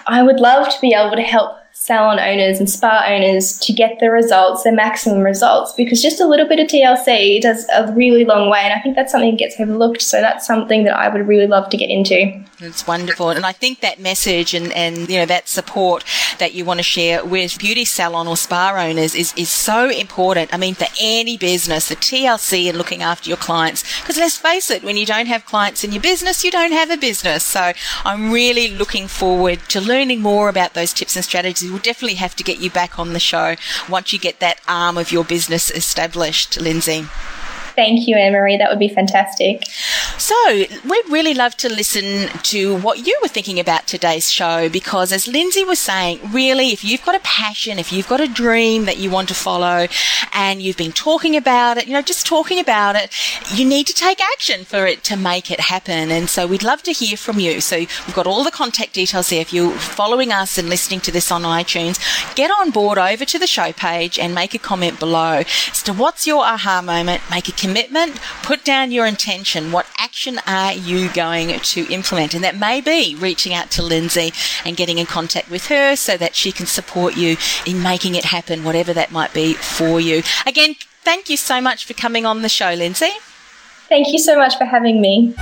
I 0.06 0.22
would 0.24 0.40
love 0.40 0.68
to 0.68 0.82
be 0.82 0.94
able 0.94 1.16
to 1.16 1.22
help 1.22 1.58
salon 1.80 2.20
owners 2.20 2.60
and 2.60 2.70
spa 2.70 3.06
owners 3.08 3.58
to 3.60 3.72
get 3.72 4.00
the 4.00 4.10
results, 4.10 4.64
the 4.64 4.72
maximum 4.72 5.22
results, 5.22 5.72
because 5.74 6.02
just 6.02 6.20
a 6.20 6.28
little 6.28 6.48
bit 6.48 6.60
of 6.60 6.68
TLC 6.68 7.40
does 7.40 7.66
a 7.74 7.94
really 7.94 8.26
long 8.26 8.50
way. 8.50 8.60
And 8.60 8.74
I 8.74 8.82
think 8.82 8.96
that's 8.96 9.12
something 9.12 9.32
that 9.32 9.38
gets 9.38 9.60
overlooked. 9.60 10.02
So 10.02 10.20
that's 10.20 10.46
something 10.46 10.84
that 10.84 10.98
I 10.98 11.08
would 11.08 11.28
really 11.28 11.48
love 11.48 11.70
to 11.70 11.78
get 11.78 11.90
into. 11.90 12.44
It's 12.60 12.88
wonderful. 12.88 13.30
And 13.30 13.46
I 13.46 13.52
think 13.52 13.80
that 13.82 14.00
message 14.00 14.54
and, 14.54 14.74
and 14.74 15.08
you 15.08 15.20
know, 15.20 15.26
that 15.28 15.48
support 15.48 16.04
that 16.40 16.56
you 16.56 16.66
want 16.66 16.80
to 16.80 16.84
share 16.84 17.24
with 17.24 17.58
beauty 17.60 17.86
salon 17.86 18.28
or 18.28 18.36
spa 18.36 18.76
owners 18.76 19.14
is, 19.14 19.34
is 19.38 19.50
so 19.50 19.90
important. 19.90 20.54
I 20.54 20.58
mean, 20.58 20.74
for 20.74 20.88
any 21.00 21.38
business, 21.38 21.88
the 21.88 21.96
TLC 21.96 22.68
and 22.68 22.78
looking 22.78 23.04
after 23.04 23.30
your 23.30 23.38
clients. 23.38 23.84
Because 24.02 24.18
let's 24.18 24.38
face 24.38 24.72
it, 24.72 24.84
when 24.84 24.98
you 24.98 25.06
don't 25.06 25.28
have 25.28 25.46
clients 25.46 25.84
in 25.84 25.92
your 25.92 26.02
business, 26.02 26.44
you 26.44 26.52
don't 26.52 26.72
have 26.72 26.90
a 26.90 26.98
business. 26.98 27.44
So 27.44 27.74
I'm 28.04 28.32
really 28.32 28.68
looking 28.70 29.08
forward 29.08 29.60
to 29.70 29.80
learning 29.80 30.22
more 30.22 30.50
about 30.50 30.74
those 30.74 30.92
tips 30.92 31.16
and 31.16 31.24
strategies 31.24 31.67
we'll 31.70 31.80
definitely 31.80 32.16
have 32.16 32.36
to 32.36 32.44
get 32.44 32.60
you 32.60 32.70
back 32.70 33.00
on 33.00 33.14
the 33.14 33.20
show 33.20 33.56
once 33.90 34.14
you 34.14 34.20
get 34.20 34.40
that 34.40 34.62
arm 34.68 34.98
of 34.98 35.12
your 35.12 35.24
business 35.24 35.72
established, 35.72 36.60
Lindsay. 36.60 37.08
Thank 37.78 38.08
you, 38.08 38.16
Anne 38.16 38.34
Marie. 38.34 38.58
That 38.58 38.72
would 38.72 38.80
be 38.80 38.90
fantastic. 38.90 39.64
So, 40.18 40.36
we'd 40.84 41.10
really 41.10 41.36
love 41.36 41.56
to 41.58 41.70
listen 41.70 42.28
to 42.42 42.76
what 42.80 43.06
you 43.06 43.16
were 43.22 43.28
thinking 43.28 43.60
about 43.60 43.86
today's 43.86 44.32
show 44.32 44.68
because, 44.68 45.12
as 45.12 45.28
Lindsay 45.28 45.64
was 45.64 45.78
saying, 45.78 46.20
really, 46.32 46.72
if 46.72 46.84
you've 46.84 47.06
got 47.06 47.14
a 47.14 47.20
passion, 47.20 47.78
if 47.78 47.94
you've 47.94 48.08
got 48.08 48.20
a 48.20 48.28
dream 48.28 48.86
that 48.86 48.98
you 48.98 49.12
want 49.12 49.28
to 49.28 49.36
follow 49.36 49.86
and 50.34 50.60
you've 50.60 50.76
been 50.76 50.92
talking 50.92 51.36
about 51.36 51.78
it, 51.78 51.86
you 51.86 51.94
know, 51.94 52.02
just 52.02 52.26
talking 52.26 52.60
about 52.60 52.96
it, 52.96 53.14
you 53.54 53.64
need 53.64 53.86
to 53.86 53.94
take 53.94 54.20
action 54.20 54.66
for 54.66 54.88
it 54.88 55.04
to 55.04 55.16
make 55.16 55.52
it 55.52 55.60
happen. 55.60 56.10
And 56.10 56.32
so, 56.32 56.48
we'd 56.48 56.64
love 56.64 56.82
to 56.82 56.92
hear 56.92 57.16
from 57.16 57.40
you. 57.40 57.62
So, 57.62 57.78
we've 57.78 58.16
got 58.16 58.26
all 58.26 58.44
the 58.44 58.50
contact 58.50 58.94
details 58.94 59.30
there. 59.30 59.42
If 59.42 59.54
you're 59.54 59.72
following 59.72 60.32
us 60.32 60.58
and 60.58 60.68
listening 60.68 61.02
to 61.02 61.12
this 61.12 61.32
on 61.32 61.44
iTunes, 61.44 62.00
get 62.34 62.50
on 62.50 62.72
board 62.72 62.98
over 62.98 63.24
to 63.24 63.38
the 63.38 63.46
show 63.46 63.72
page 63.72 64.18
and 64.18 64.34
make 64.34 64.56
a 64.56 64.60
comment 64.60 65.00
below 65.00 65.44
as 65.72 65.84
to 65.84 65.94
what's 65.94 66.26
your 66.26 66.44
aha 66.44 66.82
moment. 66.82 67.22
Make 67.30 67.48
a 67.48 67.52
commitment, 67.68 68.18
put 68.44 68.64
down 68.64 68.94
your 68.94 69.06
intention. 69.06 69.74
What 69.74 69.88
action 69.98 70.40
are 70.48 70.72
you 70.72 71.10
going 71.12 71.60
to 71.60 71.94
implement? 71.94 72.34
And 72.34 72.42
that 72.42 72.56
may 72.56 72.80
be 72.80 73.14
reaching 73.14 73.54
out 73.54 73.70
to 73.72 73.84
Lindsay 73.84 74.32
and 74.64 74.78
getting 74.78 75.00
in 75.00 75.06
contact 75.06 75.50
with 75.50 75.68
her 75.68 75.98
so 75.98 76.16
that 76.16 76.34
she 76.34 76.54
can 76.54 76.66
support 76.66 77.18
you 77.18 77.36
in 77.66 77.84
making 77.84 78.16
it 78.16 78.24
happen, 78.24 78.64
whatever 78.64 78.94
that 78.94 79.12
might 79.12 79.34
be 79.34 79.54
for 79.54 80.00
you. 80.00 80.24
Again, 80.46 80.76
thank 81.04 81.30
you 81.30 81.36
so 81.36 81.60
much 81.60 81.86
for 81.86 81.94
coming 81.94 82.26
on 82.26 82.42
the 82.42 82.50
show, 82.50 82.74
Lindsay. 82.74 83.12
Thank 83.90 84.14
you 84.14 84.20
so 84.20 84.38
much 84.38 84.58
for 84.58 84.64
having 84.64 85.02
me. 85.02 85.36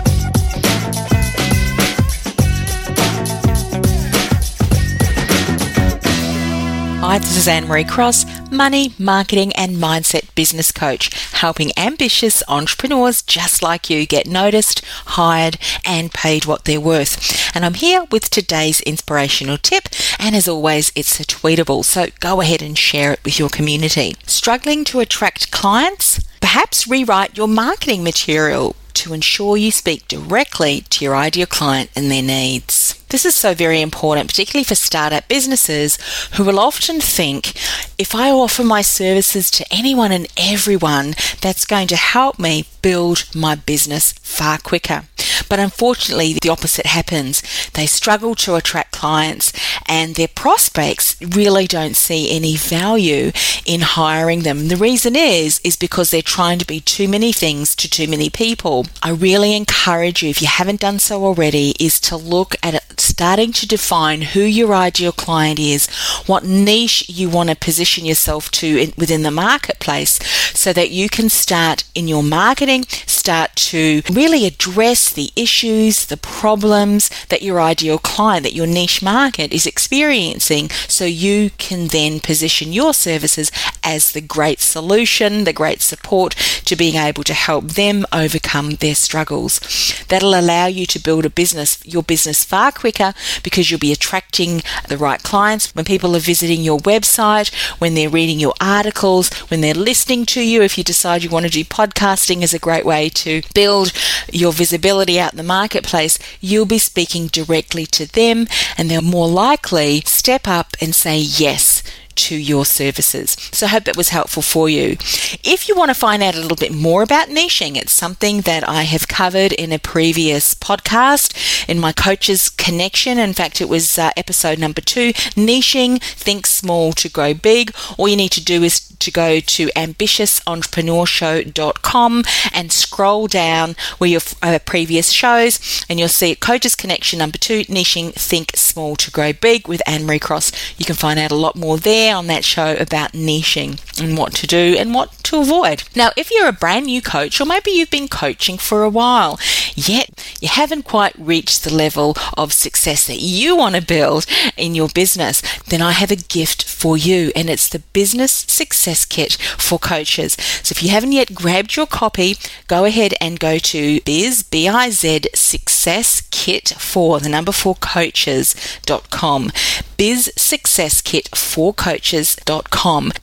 Hi, 7.07 7.19
this 7.19 7.37
is 7.37 7.47
Anne 7.47 7.67
Marie 7.67 7.83
Cross, 7.83 8.25
money, 8.49 8.95
marketing, 8.97 9.53
and 9.53 9.75
mindset 9.75 10.33
business 10.33 10.71
coach, 10.71 11.13
helping 11.33 11.69
ambitious 11.77 12.41
entrepreneurs 12.47 13.21
just 13.21 13.61
like 13.61 13.91
you 13.91 14.07
get 14.07 14.25
noticed, 14.25 14.83
hired, 15.05 15.59
and 15.85 16.11
paid 16.11 16.47
what 16.47 16.65
they're 16.65 16.81
worth. 16.81 17.55
And 17.55 17.63
I'm 17.63 17.75
here 17.75 18.05
with 18.09 18.31
today's 18.31 18.81
inspirational 18.81 19.59
tip, 19.59 19.87
and 20.17 20.35
as 20.35 20.47
always, 20.47 20.91
it's 20.95 21.19
a 21.19 21.23
tweetable, 21.23 21.85
so 21.85 22.07
go 22.21 22.41
ahead 22.41 22.63
and 22.63 22.75
share 22.75 23.13
it 23.13 23.23
with 23.23 23.37
your 23.37 23.49
community. 23.49 24.15
Struggling 24.25 24.83
to 24.85 24.99
attract 24.99 25.51
clients? 25.51 26.19
Perhaps 26.41 26.87
rewrite 26.87 27.37
your 27.37 27.47
marketing 27.47 28.03
material 28.03 28.75
to 28.95 29.13
ensure 29.13 29.57
you 29.57 29.69
speak 29.69 30.07
directly 30.07 30.81
to 30.89 31.05
your 31.05 31.15
ideal 31.15 31.45
client 31.45 31.91
and 31.95 32.09
their 32.09 32.23
needs. 32.23 32.94
This 33.15 33.23
is 33.23 33.35
so 33.35 33.53
very 33.53 33.79
important, 33.79 34.27
particularly 34.27 34.65
for 34.65 34.75
startup 34.75 35.29
businesses 35.29 35.97
who 36.33 36.43
will 36.43 36.59
often 36.59 36.99
think 36.99 37.53
if 37.97 38.13
I 38.13 38.29
offer 38.29 38.61
my 38.61 38.81
services 38.81 39.49
to 39.51 39.65
anyone 39.71 40.11
and 40.11 40.27
everyone, 40.37 41.15
that's 41.39 41.63
going 41.63 41.87
to 41.87 41.95
help 41.95 42.37
me 42.37 42.65
build 42.81 43.23
my 43.33 43.55
business 43.55 44.11
far 44.21 44.57
quicker. 44.57 45.03
But 45.47 45.59
unfortunately, 45.59 46.33
the 46.33 46.49
opposite 46.49 46.87
happens. 46.87 47.41
They 47.73 47.85
struggle 47.85 48.35
to 48.35 48.55
attract 48.55 48.91
clients, 48.91 49.53
and 49.87 50.15
their 50.15 50.27
prospects 50.27 51.15
really 51.21 51.67
don't 51.67 51.95
see 51.95 52.35
any 52.35 52.57
value 52.57 53.31
in 53.65 53.81
hiring 53.81 54.41
them. 54.41 54.67
The 54.67 54.75
reason 54.75 55.15
is 55.15 55.61
is 55.63 55.75
because 55.75 56.11
they're 56.11 56.21
trying 56.21 56.59
to 56.59 56.65
be 56.65 56.79
too 56.79 57.07
many 57.07 57.31
things 57.31 57.75
to 57.75 57.89
too 57.89 58.07
many 58.07 58.29
people. 58.29 58.87
I 59.03 59.11
really 59.11 59.55
encourage 59.55 60.23
you, 60.23 60.29
if 60.29 60.41
you 60.41 60.47
haven't 60.47 60.81
done 60.81 60.99
so 60.99 61.23
already, 61.23 61.75
is 61.79 61.99
to 62.01 62.17
look 62.17 62.55
at 62.63 62.73
starting 63.05 63.51
to 63.53 63.67
define 63.67 64.21
who 64.21 64.41
your 64.41 64.73
ideal 64.73 65.11
client 65.11 65.59
is, 65.59 65.87
what 66.25 66.43
niche 66.43 67.07
you 67.09 67.29
want 67.29 67.49
to 67.49 67.55
position 67.55 68.05
yourself 68.05 68.51
to 68.51 68.67
in, 68.77 68.93
within 68.97 69.23
the 69.23 69.31
marketplace, 69.31 70.19
so 70.53 70.73
that 70.73 70.91
you 70.91 71.09
can 71.09 71.29
start 71.29 71.83
in 71.93 72.07
your 72.07 72.23
marketing, 72.23 72.83
start 73.25 73.55
to 73.55 74.03
really 74.11 74.45
address 74.45 75.11
the 75.11 75.31
issues, 75.35 76.05
the 76.05 76.15
problems 76.17 77.09
that 77.29 77.41
your 77.41 77.59
ideal 77.59 77.97
client, 77.97 78.43
that 78.43 78.53
your 78.53 78.67
niche 78.67 79.01
market 79.01 79.51
is 79.51 79.65
experiencing, 79.65 80.69
so 80.87 81.05
you 81.05 81.49
can 81.57 81.87
then 81.87 82.19
position 82.19 82.71
your 82.71 82.93
services 82.93 83.51
as 83.83 84.11
the 84.11 84.21
great 84.21 84.59
solution, 84.59 85.43
the 85.43 85.51
great 85.51 85.81
support 85.81 86.35
to 86.65 86.75
being 86.75 86.97
able 86.97 87.23
to 87.23 87.33
help 87.33 87.65
them 87.69 88.05
overcome 88.13 88.75
their 88.75 88.93
struggles. 88.93 89.59
That'll 90.07 90.39
allow 90.39 90.67
you 90.67 90.85
to 90.85 90.99
build 90.99 91.25
a 91.25 91.29
business, 91.31 91.83
your 91.83 92.03
business 92.03 92.43
far 92.43 92.71
quicker 92.71 93.15
because 93.41 93.71
you'll 93.71 93.79
be 93.79 93.91
attracting 93.91 94.61
the 94.87 94.99
right 94.99 95.23
clients 95.23 95.73
when 95.73 95.85
people 95.85 96.15
are 96.15 96.19
visiting 96.19 96.61
your 96.61 96.77
website, 96.81 97.51
when 97.79 97.95
they're 97.95 98.07
reading 98.07 98.39
your 98.39 98.53
articles, 98.61 99.33
when 99.49 99.61
they're 99.61 99.73
listening 99.73 100.27
to 100.27 100.41
you. 100.41 100.61
If 100.61 100.77
you 100.77 100.83
decide 100.83 101.23
you 101.23 101.31
want 101.31 101.47
to 101.47 101.51
do 101.51 101.63
podcasting 101.63 102.43
as 102.43 102.53
a 102.53 102.59
great 102.59 102.85
way 102.85 103.09
to 103.15 103.41
build 103.53 103.91
your 104.31 104.51
visibility 104.51 105.19
out 105.19 105.33
in 105.33 105.37
the 105.37 105.43
marketplace, 105.43 106.19
you'll 106.39 106.65
be 106.65 106.77
speaking 106.77 107.27
directly 107.27 107.85
to 107.87 108.05
them 108.11 108.47
and 108.77 108.89
they'll 108.89 109.01
more 109.01 109.27
likely 109.27 110.01
step 110.01 110.47
up 110.47 110.75
and 110.81 110.93
say 110.93 111.17
yes 111.17 111.81
to 112.15 112.35
your 112.35 112.65
services. 112.65 113.35
So 113.51 113.65
I 113.65 113.69
hope 113.69 113.83
that 113.85 113.97
was 113.97 114.09
helpful 114.09 114.41
for 114.41 114.69
you. 114.69 114.97
If 115.43 115.67
you 115.67 115.75
want 115.75 115.89
to 115.89 115.95
find 115.95 116.23
out 116.23 116.35
a 116.35 116.39
little 116.39 116.57
bit 116.57 116.73
more 116.73 117.03
about 117.03 117.29
niching, 117.29 117.75
it's 117.75 117.91
something 117.91 118.41
that 118.41 118.67
I 118.67 118.83
have 118.83 119.07
covered 119.07 119.53
in 119.53 119.71
a 119.71 119.79
previous 119.79 120.53
podcast 120.53 121.69
in 121.69 121.79
my 121.79 121.91
coaches 121.91 122.49
connection. 122.49 123.17
In 123.17 123.33
fact, 123.33 123.61
it 123.61 123.69
was 123.69 123.97
uh, 123.97 124.11
episode 124.17 124.59
number 124.59 124.81
two, 124.81 125.13
niching, 125.33 126.01
think 126.01 126.45
small 126.45 126.93
to 126.93 127.09
grow 127.09 127.33
big. 127.33 127.71
All 127.97 128.07
you 128.07 128.15
need 128.15 128.31
to 128.31 128.43
do 128.43 128.63
is 128.63 128.79
to 128.99 129.11
go 129.11 129.39
to 129.39 129.67
ambitiousentrepreneurshow.com 129.75 132.23
and 132.53 132.71
scroll 132.71 133.27
down 133.27 133.75
where 133.97 134.09
your 134.09 134.21
uh, 134.41 134.59
previous 134.65 135.11
shows 135.11 135.85
and 135.89 135.99
you'll 135.99 136.07
see 136.09 136.35
Coaches 136.35 136.75
Connection 136.75 137.19
number 137.19 137.37
two, 137.37 137.61
niching, 137.65 138.13
think 138.13 138.51
small 138.55 138.95
to 138.97 139.11
grow 139.11 139.33
big 139.33 139.67
with 139.67 139.81
Anne 139.87 140.05
Marie 140.05 140.19
Cross. 140.19 140.51
You 140.77 140.85
can 140.85 140.95
find 140.95 141.19
out 141.19 141.31
a 141.31 141.35
lot 141.35 141.55
more 141.55 141.77
there 141.77 142.04
on 142.11 142.27
that 142.27 142.43
show 142.43 142.75
about 142.75 143.11
niching 143.13 143.79
and 144.01 144.17
what 144.17 144.33
to 144.33 144.47
do 144.47 144.75
and 144.77 144.93
what 144.93 145.11
to 145.23 145.39
avoid. 145.39 145.83
Now, 145.95 146.11
if 146.15 146.31
you're 146.31 146.47
a 146.47 146.53
brand 146.53 146.85
new 146.85 147.01
coach 147.01 147.39
or 147.39 147.45
maybe 147.45 147.71
you've 147.71 147.89
been 147.89 148.07
coaching 148.07 148.57
for 148.57 148.83
a 148.83 148.89
while, 148.89 149.39
yet 149.75 150.09
you 150.39 150.47
haven't 150.47 150.83
quite 150.83 151.15
reached 151.17 151.63
the 151.63 151.73
level 151.73 152.15
of 152.37 152.53
success 152.53 153.07
that 153.07 153.19
you 153.19 153.55
want 153.55 153.75
to 153.75 153.81
build 153.81 154.25
in 154.57 154.75
your 154.75 154.89
business, 154.89 155.41
then 155.63 155.81
I 155.81 155.91
have 155.91 156.11
a 156.11 156.15
gift 156.15 156.63
for 156.63 156.97
you 156.97 157.31
and 157.35 157.49
it's 157.49 157.69
the 157.69 157.79
Business 157.79 158.31
Success 158.31 159.05
Kit 159.05 159.33
for 159.57 159.79
coaches. 159.79 160.33
So 160.63 160.73
if 160.73 160.83
you 160.83 160.89
haven't 160.89 161.13
yet 161.13 161.33
grabbed 161.33 161.75
your 161.75 161.87
copy, 161.87 162.35
go 162.67 162.85
ahead 162.85 163.13
and 163.19 163.39
go 163.39 163.57
to 163.57 164.01
biz, 164.01 164.43
B-I-Z, 164.43 165.21
success 165.33 166.21
kit 166.31 166.69
for 166.77 167.19
the 167.19 167.29
number 167.29 167.51
four 167.51 167.75
coaches.com. 167.75 169.51
Biz 169.97 170.31
Success 170.35 171.01
Kit 171.01 171.29
for 171.35 171.73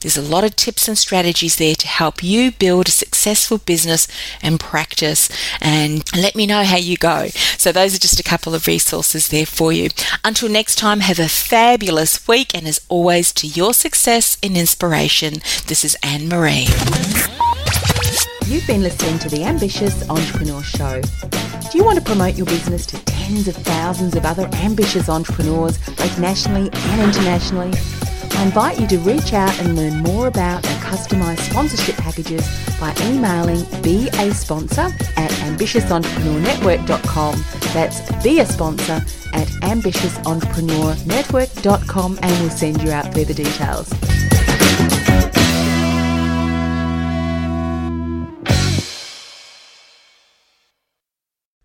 There's 0.01 0.17
a 0.17 0.21
lot 0.21 0.43
of 0.43 0.55
tips 0.55 0.87
and 0.87 0.97
strategies 0.97 1.55
there 1.57 1.75
to 1.75 1.87
help 1.87 2.23
you 2.23 2.51
build 2.51 2.87
a 2.87 2.91
successful 2.91 3.57
business 3.59 4.07
and 4.41 4.59
practice 4.59 5.29
and 5.61 6.03
let 6.15 6.35
me 6.35 6.45
know 6.45 6.63
how 6.63 6.77
you 6.77 6.97
go. 6.97 7.27
So 7.57 7.71
those 7.71 7.95
are 7.95 7.99
just 7.99 8.19
a 8.19 8.23
couple 8.23 8.53
of 8.53 8.67
resources 8.67 9.29
there 9.29 9.45
for 9.45 9.71
you. 9.71 9.89
Until 10.23 10.49
next 10.49 10.75
time, 10.75 11.01
have 11.01 11.19
a 11.19 11.27
fabulous 11.27 12.27
week 12.27 12.55
and 12.55 12.67
as 12.67 12.81
always 12.89 13.31
to 13.33 13.47
your 13.47 13.73
success 13.73 14.37
and 14.43 14.57
inspiration, 14.57 15.35
this 15.67 15.85
is 15.85 15.95
Anne 16.03 16.27
Marie. 16.27 16.67
You've 18.47 18.67
been 18.67 18.83
listening 18.83 19.19
to 19.19 19.29
the 19.29 19.45
Ambitious 19.45 20.07
Entrepreneur 20.09 20.61
Show. 20.61 21.01
Do 21.71 21.77
you 21.77 21.85
want 21.85 21.97
to 21.97 22.03
promote 22.05 22.35
your 22.35 22.45
business 22.45 22.85
to 22.87 23.03
tens 23.05 23.47
of 23.47 23.55
thousands 23.55 24.15
of 24.15 24.25
other 24.25 24.47
ambitious 24.55 25.09
entrepreneurs, 25.09 25.77
both 25.77 26.19
nationally 26.19 26.69
and 26.73 27.01
internationally? 27.01 27.71
I 28.35 28.43
invite 28.43 28.79
you 28.79 28.85
to 28.87 28.97
reach 28.99 29.33
out 29.33 29.59
and 29.59 29.75
learn 29.75 29.97
more 29.99 30.27
about 30.27 30.65
our 30.67 30.79
customized 30.81 31.39
sponsorship 31.49 31.95
packages 31.97 32.47
by 32.79 32.93
emailing 33.03 33.65
be 33.81 34.07
a 34.09 34.31
sponsor 34.33 34.89
at 35.17 35.31
ambitiousentrepreneurnetwork.com. 35.47 37.43
That's 37.73 38.23
be 38.23 38.39
a 38.39 38.45
sponsor 38.45 39.01
at 39.33 39.47
ambitiousentrepreneurnetwork.com 39.63 42.19
and 42.21 42.41
we'll 42.41 42.49
send 42.49 42.81
you 42.81 42.91
out 42.91 43.13
further 43.13 43.33
details. 43.33 43.91